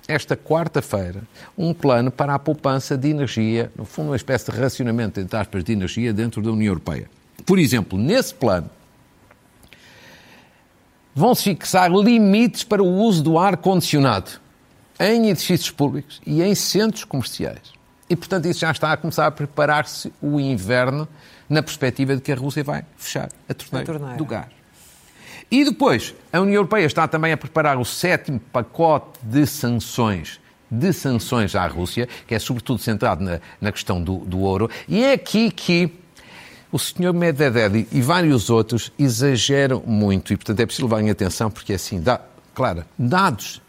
esta 0.07 0.35
quarta-feira 0.35 1.21
um 1.57 1.73
plano 1.73 2.11
para 2.11 2.33
a 2.33 2.39
poupança 2.39 2.97
de 2.97 3.09
energia, 3.09 3.71
no 3.75 3.85
fundo 3.85 4.09
uma 4.09 4.15
espécie 4.15 4.51
de 4.51 4.57
racionamento, 4.57 5.19
entre 5.19 5.37
aspas, 5.37 5.63
de 5.63 5.71
energia 5.71 6.11
dentro 6.11 6.41
da 6.41 6.51
União 6.51 6.71
Europeia. 6.71 7.09
Por 7.45 7.59
exemplo, 7.59 7.97
nesse 7.97 8.33
plano, 8.33 8.69
vão-se 11.13 11.43
fixar 11.43 11.91
limites 11.91 12.63
para 12.63 12.81
o 12.81 12.87
uso 12.87 13.23
do 13.23 13.37
ar-condicionado 13.37 14.31
em 14.99 15.29
edifícios 15.29 15.71
públicos 15.71 16.21
e 16.25 16.41
em 16.41 16.53
centros 16.55 17.03
comerciais. 17.03 17.73
E, 18.09 18.15
portanto, 18.15 18.47
isso 18.47 18.61
já 18.61 18.71
está 18.71 18.91
a 18.91 18.97
começar 18.97 19.27
a 19.27 19.31
preparar-se 19.31 20.11
o 20.21 20.39
inverno 20.39 21.07
na 21.47 21.61
perspectiva 21.61 22.15
de 22.15 22.21
que 22.21 22.31
a 22.31 22.35
Rússia 22.35 22.63
vai 22.63 22.83
fechar 22.97 23.29
a 23.47 23.53
torneira, 23.53 23.91
a 23.91 23.93
torneira. 23.93 24.17
do 24.17 24.25
gás. 24.25 24.47
E 25.51 25.63
depois, 25.63 26.13
a 26.31 26.39
União 26.39 26.55
Europeia 26.55 26.85
está 26.85 27.07
também 27.07 27.31
a 27.31 27.37
preparar 27.37 27.77
o 27.77 27.85
sétimo 27.85 28.39
pacote 28.39 29.19
de 29.23 29.45
sanções 29.45 30.39
de 30.71 30.93
sanções 30.93 31.55
à 31.55 31.65
Rússia, 31.65 32.07
que 32.27 32.35
é 32.35 32.39
sobretudo 32.39 32.79
centrado 32.79 33.23
na, 33.23 33.39
na 33.59 33.71
questão 33.71 34.01
do, 34.01 34.19
do 34.19 34.39
ouro, 34.39 34.69
e 34.87 35.03
é 35.03 35.13
aqui 35.13 35.49
que 35.49 35.91
o 36.71 36.77
Sr. 36.77 37.13
Medvedev 37.13 37.87
e 37.91 38.01
vários 38.01 38.49
outros 38.49 38.91
exageram 38.97 39.81
muito 39.85 40.33
e, 40.33 40.37
portanto, 40.37 40.59
é 40.59 40.65
preciso 40.65 40.85
levar 40.85 41.01
em 41.01 41.09
atenção 41.09 41.49
porque, 41.49 41.73
assim, 41.73 41.99
dá, 41.99 42.21
claro, 42.53 42.85
dados 42.97 43.61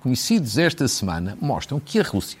conhecidos 0.00 0.56
esta 0.56 0.86
semana 0.88 1.36
mostram 1.40 1.78
que 1.80 1.98
a 1.98 2.02
Rússia, 2.02 2.38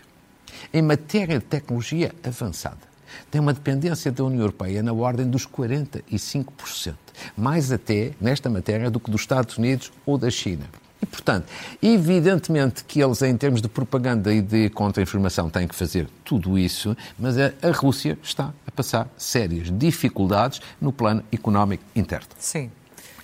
em 0.72 0.80
matéria 0.80 1.38
de 1.38 1.44
tecnologia 1.44 2.12
avançada, 2.22 2.90
tem 3.30 3.40
uma 3.40 3.52
dependência 3.52 4.10
da 4.10 4.24
União 4.24 4.40
Europeia 4.40 4.82
na 4.82 4.92
ordem 4.92 5.28
dos 5.28 5.46
45%, 5.46 6.94
mais 7.36 7.72
até 7.72 8.12
nesta 8.20 8.48
matéria 8.48 8.90
do 8.90 9.00
que 9.00 9.10
dos 9.10 9.22
Estados 9.22 9.58
Unidos 9.58 9.92
ou 10.06 10.16
da 10.16 10.30
China. 10.30 10.64
E, 11.02 11.06
portanto, 11.06 11.46
evidentemente 11.82 12.84
que 12.84 13.02
eles, 13.02 13.22
em 13.22 13.36
termos 13.36 13.62
de 13.62 13.68
propaganda 13.68 14.32
e 14.32 14.42
de 14.42 14.68
contra-informação, 14.70 15.48
têm 15.48 15.66
que 15.66 15.74
fazer 15.74 16.06
tudo 16.24 16.58
isso, 16.58 16.96
mas 17.18 17.38
a, 17.38 17.52
a, 17.62 17.70
Rússia 17.70 18.18
está 18.22 18.52
a 18.66 18.70
passar 18.70 19.08
sérias 19.16 19.68
dificuldades 19.72 20.60
no 20.80 20.92
plano 20.92 21.22
económico 21.32 21.82
interno. 21.96 22.28
Sim. 22.38 22.70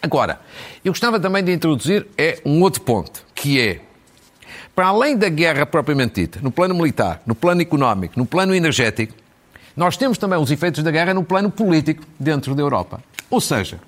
Agora, 0.00 0.40
eu 0.84 0.92
gostava 0.92 1.20
também 1.20 1.42
de 1.44 1.52
introduzir 1.52 2.06
é 2.16 2.40
um 2.44 2.62
outro 2.62 2.80
ponto, 2.80 3.24
que 3.34 3.60
é, 3.60 3.80
para 4.74 4.88
além 4.88 5.16
da 5.16 5.28
guerra 5.28 5.66
propriamente 5.66 6.20
dita, 6.20 6.40
no 6.42 6.50
plano 6.50 6.74
militar, 6.74 7.20
no 7.26 7.34
plano 7.34 7.60
económico, 7.60 8.18
no 8.18 8.24
plano 8.24 8.54
energético, 8.54 9.14
nós 9.76 9.96
temos 9.96 10.16
também 10.16 10.38
os 10.38 10.50
efeitos 10.50 10.82
da 10.82 10.90
guerra 10.90 11.12
no 11.12 11.22
plano 11.22 11.50
político 11.50 12.02
dentro 12.18 12.54
da 12.54 12.62
Europa. 12.62 13.02
Ou 13.28 13.40
seja, 13.40 13.78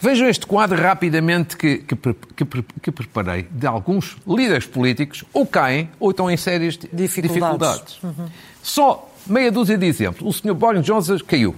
Vejam 0.00 0.28
este 0.28 0.46
quadro 0.46 0.80
rapidamente 0.80 1.56
que, 1.56 1.78
que, 1.78 1.96
que, 1.96 2.62
que, 2.82 2.92
preparei 2.92 3.46
de 3.50 3.66
alguns 3.66 4.16
líderes 4.26 4.66
políticos, 4.66 5.24
ou 5.32 5.46
caem 5.46 5.88
ou 5.98 6.10
estão 6.10 6.30
em 6.30 6.36
sérias 6.36 6.78
dificuldades. 6.92 7.98
dificuldades. 7.98 8.02
Uhum. 8.02 8.26
Só 8.62 9.10
meia 9.26 9.50
dúzia 9.50 9.78
de 9.78 9.86
exemplos. 9.86 10.22
O 10.22 10.38
Sr. 10.38 10.54
Boris 10.54 10.82
Johnson 10.84 11.18
caiu. 11.26 11.54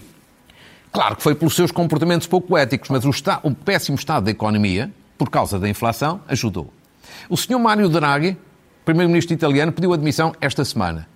Claro 0.92 1.16
que 1.16 1.22
foi 1.22 1.35
pelos 1.35 1.55
seus 1.55 1.72
comportamentos 1.72 2.27
pouco 2.27 2.57
éticos, 2.57 2.88
mas 2.90 3.05
o, 3.05 3.11
está, 3.11 3.40
o 3.42 3.55
péssimo 3.55 3.96
estado 3.96 4.24
da 4.24 4.31
economia, 4.31 4.90
por 5.18 5.29
causa 5.29 5.59
da 5.59 5.68
inflação, 5.68 6.20
ajudou. 6.29 6.72
O 7.29 7.37
Sr. 7.37 7.59
Mário 7.59 7.88
Draghi, 7.88 8.37
primeiro-ministro 8.85 9.35
italiano, 9.35 9.72
pediu 9.72 9.92
admissão 9.92 10.33
esta 10.40 10.64
semana. 10.64 11.09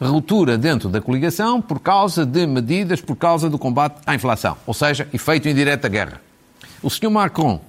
Ruptura 0.00 0.58
dentro 0.58 0.90
da 0.90 1.00
coligação 1.00 1.60
por 1.60 1.80
causa 1.80 2.26
de 2.26 2.46
medidas, 2.46 3.00
por 3.00 3.16
causa 3.16 3.48
do 3.48 3.58
combate 3.58 4.02
à 4.06 4.14
inflação, 4.14 4.56
ou 4.66 4.74
seja, 4.74 5.08
efeito 5.12 5.48
indireto 5.48 5.82
da 5.82 5.88
guerra. 5.88 6.25
O 6.82 6.90
Sr. 6.90 7.10
Macron 7.10 7.60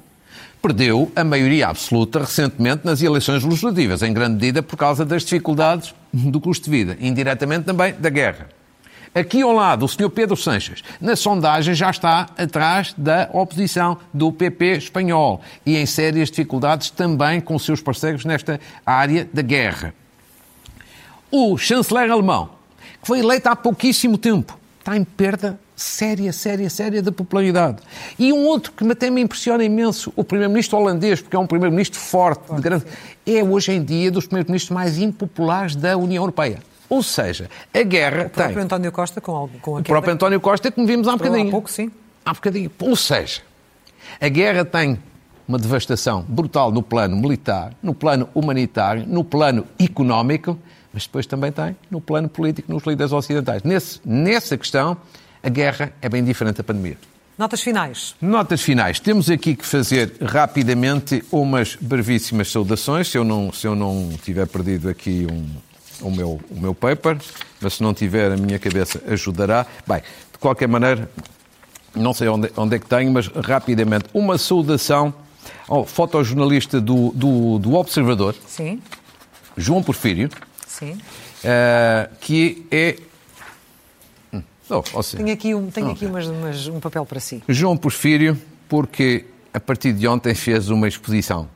perdeu 0.61 1.11
a 1.15 1.23
maioria 1.23 1.69
absoluta 1.69 2.19
recentemente 2.19 2.85
nas 2.85 3.01
eleições 3.01 3.43
legislativas, 3.43 4.01
em 4.01 4.13
grande 4.13 4.35
medida 4.35 4.61
por 4.61 4.75
causa 4.75 5.05
das 5.05 5.23
dificuldades 5.23 5.93
do 6.11 6.41
custo 6.41 6.65
de 6.65 6.71
vida, 6.71 6.97
indiretamente 6.99 7.65
também 7.65 7.93
da 7.93 8.09
guerra. 8.09 8.49
Aqui 9.15 9.41
ao 9.41 9.51
lado, 9.51 9.85
o 9.85 9.87
Sr. 9.87 10.09
Pedro 10.09 10.35
Sanches, 10.35 10.83
na 11.01 11.15
sondagem, 11.15 11.73
já 11.73 11.89
está 11.89 12.27
atrás 12.37 12.93
da 12.97 13.29
oposição 13.33 13.97
do 14.13 14.31
PP 14.31 14.77
espanhol 14.77 15.41
e 15.65 15.75
em 15.75 15.85
sérias 15.85 16.29
dificuldades 16.29 16.89
também 16.91 17.41
com 17.41 17.57
seus 17.57 17.81
parceiros 17.81 18.25
nesta 18.25 18.59
área 18.85 19.27
da 19.33 19.41
guerra. 19.41 19.93
O 21.31 21.57
chanceler 21.57 22.11
alemão, 22.11 22.49
que 23.01 23.07
foi 23.07 23.19
eleito 23.19 23.49
há 23.49 23.55
pouquíssimo 23.55 24.17
tempo, 24.17 24.57
está 24.79 24.95
em 24.95 25.03
perda 25.03 25.59
séria, 25.77 26.33
séria, 26.33 26.69
séria 26.71 27.03
da 27.03 27.11
popularidade. 27.11 27.77
E 28.17 28.33
um 28.33 28.45
outro 28.45 28.71
que 28.71 28.91
até 28.91 29.11
me 29.11 29.21
impressiona 29.21 29.63
imenso, 29.63 30.11
o 30.15 30.23
primeiro-ministro 30.23 30.79
holandês, 30.79 31.21
porque 31.21 31.35
é 31.35 31.39
um 31.39 31.45
primeiro-ministro 31.45 31.99
forte, 31.99 32.51
de 32.53 32.61
grande, 32.61 32.83
é 33.25 33.43
hoje 33.43 33.71
em 33.71 33.83
dia 33.83 34.09
dos 34.09 34.25
primeiros-ministros 34.25 34.71
mais 34.71 34.97
impopulares 34.97 35.75
da 35.75 35.95
União 35.95 36.23
Europeia. 36.23 36.59
Ou 36.89 37.03
seja, 37.03 37.49
a 37.73 37.83
guerra 37.83 38.25
o 38.25 38.29
próprio 38.29 38.55
tem... 38.55 38.63
António 38.63 38.91
Costa 38.91 39.21
com, 39.21 39.31
algo, 39.33 39.59
com 39.59 39.77
a 39.77 39.79
O 39.81 39.83
próprio 39.83 40.13
António 40.13 40.41
Costa, 40.41 40.71
como 40.71 40.87
vimos 40.87 41.07
há 41.07 41.13
um 41.13 41.17
bocadinho. 41.17 41.49
Há 41.49 41.51
pouco, 41.51 41.69
sim. 41.69 41.91
Há 42.25 42.31
um 42.31 42.33
bocadinho. 42.33 42.71
Ou 42.79 42.95
seja, 42.95 43.41
a 44.19 44.27
guerra 44.29 44.65
tem 44.65 44.97
uma 45.47 45.59
devastação 45.59 46.25
brutal 46.27 46.71
no 46.71 46.81
plano 46.81 47.15
militar, 47.15 47.73
no 47.83 47.93
plano 47.93 48.27
humanitário, 48.33 49.05
no 49.05 49.23
plano 49.23 49.65
económico, 49.79 50.57
mas 50.91 51.03
depois 51.03 51.27
também 51.27 51.51
tem 51.51 51.75
no 51.91 52.01
plano 52.01 52.27
político, 52.27 52.71
nos 52.71 52.83
líderes 52.83 53.13
ocidentais. 53.13 53.63
Nesse, 53.63 53.99
nessa 54.03 54.57
questão, 54.57 54.97
a 55.47 55.49
guerra 55.49 55.93
é 56.01 56.09
bem 56.09 56.23
diferente 56.25 56.57
da 56.57 56.63
pandemia. 56.63 56.97
Notas 57.37 57.61
finais. 57.61 58.15
Notas 58.21 58.61
finais. 58.61 58.99
Temos 58.99 59.29
aqui 59.29 59.55
que 59.55 59.65
fazer 59.65 60.13
rapidamente 60.21 61.23
umas 61.31 61.77
brevíssimas 61.79 62.51
saudações, 62.51 63.07
se 63.07 63.17
eu 63.17 63.23
não, 63.23 63.53
se 63.53 63.65
eu 63.65 63.73
não 63.73 64.09
tiver 64.21 64.45
perdido 64.45 64.89
aqui 64.89 65.25
um, 65.31 65.47
o, 66.05 66.11
meu, 66.11 66.41
o 66.49 66.59
meu 66.59 66.75
paper, 66.75 67.17
mas 67.61 67.75
se 67.75 67.83
não 67.83 67.93
tiver, 67.93 68.29
a 68.29 68.35
minha 68.35 68.59
cabeça 68.59 69.01
ajudará. 69.07 69.65
Bem, 69.87 70.01
de 70.33 70.37
qualquer 70.37 70.67
maneira, 70.67 71.09
não 71.95 72.13
sei 72.13 72.27
onde, 72.27 72.51
onde 72.57 72.75
é 72.75 72.79
que 72.79 72.87
tenho, 72.87 73.09
mas 73.09 73.27
rapidamente, 73.27 74.05
uma 74.13 74.37
saudação 74.37 75.13
ao 75.65 75.85
fotojornalista 75.85 76.81
do, 76.81 77.11
do, 77.11 77.57
do 77.59 77.75
Observador, 77.75 78.35
Sim. 78.45 78.81
João 79.55 79.81
Porfírio, 79.81 80.29
Sim. 80.67 80.91
Uh, 81.43 82.13
que 82.19 82.65
é 82.69 82.97
Oh, 84.69 85.01
seja, 85.03 85.23
tenho 85.23 85.33
aqui, 85.33 85.55
um, 85.55 85.69
tenho 85.69 85.91
aqui 85.91 86.05
umas, 86.05 86.27
umas, 86.27 86.67
um 86.67 86.79
papel 86.79 87.05
para 87.05 87.19
si. 87.19 87.41
João 87.47 87.77
Porfírio, 87.77 88.39
porque 88.67 89.25
a 89.53 89.59
partir 89.59 89.93
de 89.93 90.07
ontem 90.07 90.35
fez 90.35 90.69
uma 90.69 90.87
exposição. 90.87 91.47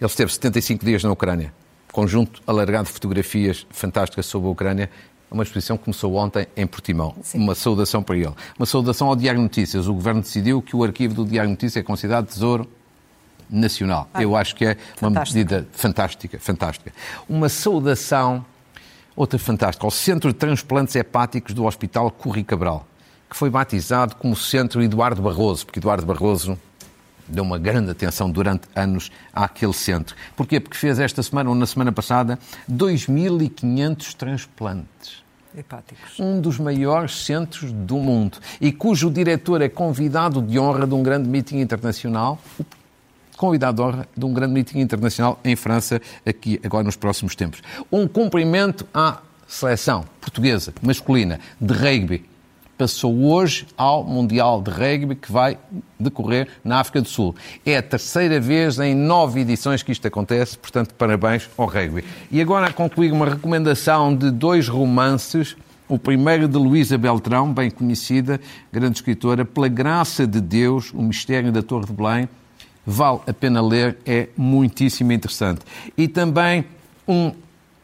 Ele 0.00 0.06
esteve 0.08 0.32
75 0.32 0.84
dias 0.84 1.02
na 1.02 1.10
Ucrânia. 1.10 1.52
Conjunto 1.92 2.42
alargado 2.46 2.86
de 2.86 2.92
fotografias 2.92 3.66
fantásticas 3.70 4.26
sobre 4.26 4.48
a 4.48 4.52
Ucrânia. 4.52 4.90
Uma 5.30 5.42
exposição 5.42 5.76
que 5.76 5.84
começou 5.84 6.14
ontem 6.14 6.46
em 6.56 6.66
Portimão. 6.66 7.14
Sim. 7.22 7.38
Uma 7.38 7.54
saudação 7.54 8.02
para 8.02 8.16
ele. 8.16 8.32
Uma 8.58 8.66
saudação 8.66 9.08
ao 9.08 9.16
Diário 9.16 9.40
Notícias. 9.40 9.86
O 9.86 9.94
Governo 9.94 10.22
decidiu 10.22 10.62
que 10.62 10.74
o 10.74 10.84
arquivo 10.84 11.14
do 11.14 11.24
Diário 11.24 11.50
Notícias 11.50 11.76
é 11.76 11.82
considerado 11.82 12.26
tesouro 12.26 12.68
nacional. 13.50 14.08
Ah, 14.12 14.22
Eu 14.22 14.36
acho 14.36 14.54
que 14.54 14.64
é 14.64 14.76
uma 15.00 15.10
medida 15.10 15.66
fantástica, 15.72 16.38
fantástica. 16.38 16.92
Uma 17.28 17.48
saudação 17.48 18.44
Outra 19.18 19.36
fantástica, 19.36 19.84
ao 19.84 19.90
Centro 19.90 20.32
de 20.32 20.38
Transplantes 20.38 20.94
Hepáticos 20.94 21.52
do 21.52 21.64
Hospital 21.64 22.08
Corri 22.08 22.44
Cabral, 22.44 22.86
que 23.28 23.36
foi 23.36 23.50
batizado 23.50 24.14
como 24.14 24.36
Centro 24.36 24.80
Eduardo 24.80 25.20
Barroso, 25.20 25.66
porque 25.66 25.80
Eduardo 25.80 26.06
Barroso 26.06 26.56
deu 27.26 27.42
uma 27.42 27.58
grande 27.58 27.90
atenção 27.90 28.30
durante 28.30 28.68
anos 28.76 29.10
àquele 29.32 29.72
centro. 29.72 30.14
Porquê? 30.36 30.60
Porque 30.60 30.78
fez 30.78 31.00
esta 31.00 31.20
semana, 31.20 31.50
ou 31.50 31.56
na 31.56 31.66
semana 31.66 31.90
passada, 31.90 32.38
2.500 32.70 34.14
transplantes. 34.14 35.24
Hepáticos. 35.52 36.20
Um 36.20 36.40
dos 36.40 36.56
maiores 36.56 37.24
centros 37.24 37.72
do 37.72 37.96
mundo 37.96 38.38
e 38.60 38.70
cujo 38.70 39.10
diretor 39.10 39.60
é 39.60 39.68
convidado 39.68 40.40
de 40.40 40.60
honra 40.60 40.86
de 40.86 40.94
um 40.94 41.02
grande 41.02 41.28
meeting 41.28 41.58
internacional, 41.58 42.38
convidado 43.38 43.76
de 43.76 43.82
honra 43.82 44.08
de 44.14 44.24
um 44.26 44.32
grande 44.34 44.52
meeting 44.52 44.80
internacional 44.80 45.40
em 45.44 45.56
França, 45.56 46.02
aqui 46.26 46.60
agora 46.62 46.84
nos 46.84 46.96
próximos 46.96 47.34
tempos. 47.34 47.62
Um 47.90 48.06
cumprimento 48.06 48.86
à 48.92 49.18
seleção 49.46 50.04
portuguesa 50.20 50.74
masculina 50.82 51.40
de 51.58 51.72
rugby 51.72 52.24
passou 52.78 53.24
hoje 53.24 53.66
ao 53.76 54.04
Mundial 54.04 54.62
de 54.62 54.70
Rugby 54.70 55.16
que 55.16 55.32
vai 55.32 55.58
decorrer 55.98 56.48
na 56.64 56.78
África 56.78 57.02
do 57.02 57.08
Sul. 57.08 57.34
É 57.66 57.76
a 57.76 57.82
terceira 57.82 58.38
vez 58.40 58.78
em 58.78 58.94
nove 58.94 59.40
edições 59.40 59.82
que 59.82 59.90
isto 59.90 60.06
acontece, 60.06 60.56
portanto, 60.56 60.94
parabéns 60.94 61.50
ao 61.58 61.66
rugby. 61.66 62.04
E 62.30 62.40
agora 62.40 62.72
concluir 62.72 63.12
uma 63.12 63.26
recomendação 63.26 64.14
de 64.14 64.30
dois 64.30 64.68
romances. 64.68 65.56
O 65.88 65.98
primeiro 65.98 66.46
de 66.46 66.56
Luísa 66.56 66.98
Beltrão, 66.98 67.52
bem 67.52 67.70
conhecida, 67.70 68.38
grande 68.70 68.98
escritora, 68.98 69.44
Pela 69.44 69.68
Graça 69.68 70.26
de 70.26 70.40
Deus, 70.40 70.92
O 70.92 71.02
Mistério 71.02 71.50
da 71.50 71.62
Torre 71.62 71.86
de 71.86 71.92
Belém. 71.94 72.28
Vale 72.90 73.20
a 73.26 73.34
pena 73.34 73.60
ler, 73.60 73.98
é 74.06 74.28
muitíssimo 74.34 75.12
interessante. 75.12 75.60
E 75.94 76.08
também 76.08 76.64
um 77.06 77.32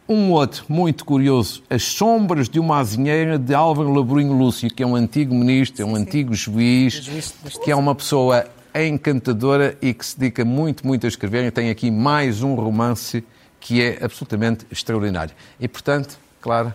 um 0.06 0.32
outro 0.32 0.66
muito 0.68 1.02
curioso, 1.02 1.62
As 1.70 1.82
Sombras 1.82 2.46
de 2.46 2.60
uma 2.60 2.78
Azinheira, 2.78 3.38
de 3.38 3.54
Álvaro 3.54 3.90
Laborinho 3.90 4.34
Lúcio, 4.34 4.68
que 4.68 4.82
é 4.82 4.86
um 4.86 4.94
antigo 4.94 5.34
ministro, 5.34 5.82
é 5.82 5.84
um 5.84 5.94
antigo 5.94 6.34
juiz, 6.34 7.32
que 7.64 7.70
é 7.70 7.76
uma 7.76 7.94
pessoa 7.94 8.46
encantadora 8.74 9.78
e 9.80 9.94
que 9.94 10.04
se 10.04 10.18
dedica 10.18 10.44
muito, 10.44 10.86
muito 10.86 11.06
a 11.06 11.08
escrever. 11.08 11.46
E 11.46 11.50
tem 11.50 11.70
aqui 11.70 11.90
mais 11.90 12.42
um 12.42 12.54
romance 12.54 13.24
que 13.58 13.80
é 13.80 13.98
absolutamente 14.02 14.66
extraordinário. 14.70 15.34
E, 15.58 15.66
portanto, 15.66 16.18
claro, 16.38 16.74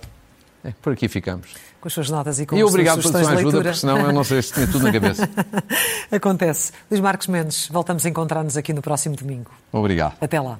é, 0.64 0.74
por 0.82 0.94
aqui 0.94 1.08
ficamos. 1.08 1.54
Com 1.80 1.88
as 1.88 1.94
suas 1.94 2.10
notas 2.10 2.40
e 2.40 2.46
com 2.46 2.58
E 2.58 2.62
as 2.62 2.68
obrigado 2.70 3.02
suas 3.02 3.12
pela 3.12 3.24
sua 3.24 3.32
sugestões 3.32 3.52
de 3.52 3.58
ajuda, 3.58 3.64
porque 3.64 3.80
senão 3.80 4.08
eu 4.08 4.14
não 4.14 4.24
sei 4.24 4.42
se 4.42 4.54
tinha 4.54 4.68
tudo 4.68 4.84
na 4.84 4.92
cabeça. 4.92 5.30
Acontece. 6.12 6.74
Luís 6.92 7.02
Marcos 7.02 7.28
Mendes, 7.28 7.70
voltamos 7.72 8.06
a 8.06 8.10
encontrar-nos 8.10 8.58
aqui 8.58 8.74
no 8.74 8.82
próximo 8.82 9.16
domingo. 9.16 9.52
Obrigado. 9.72 10.16
Até 10.20 10.42
lá. 10.42 10.60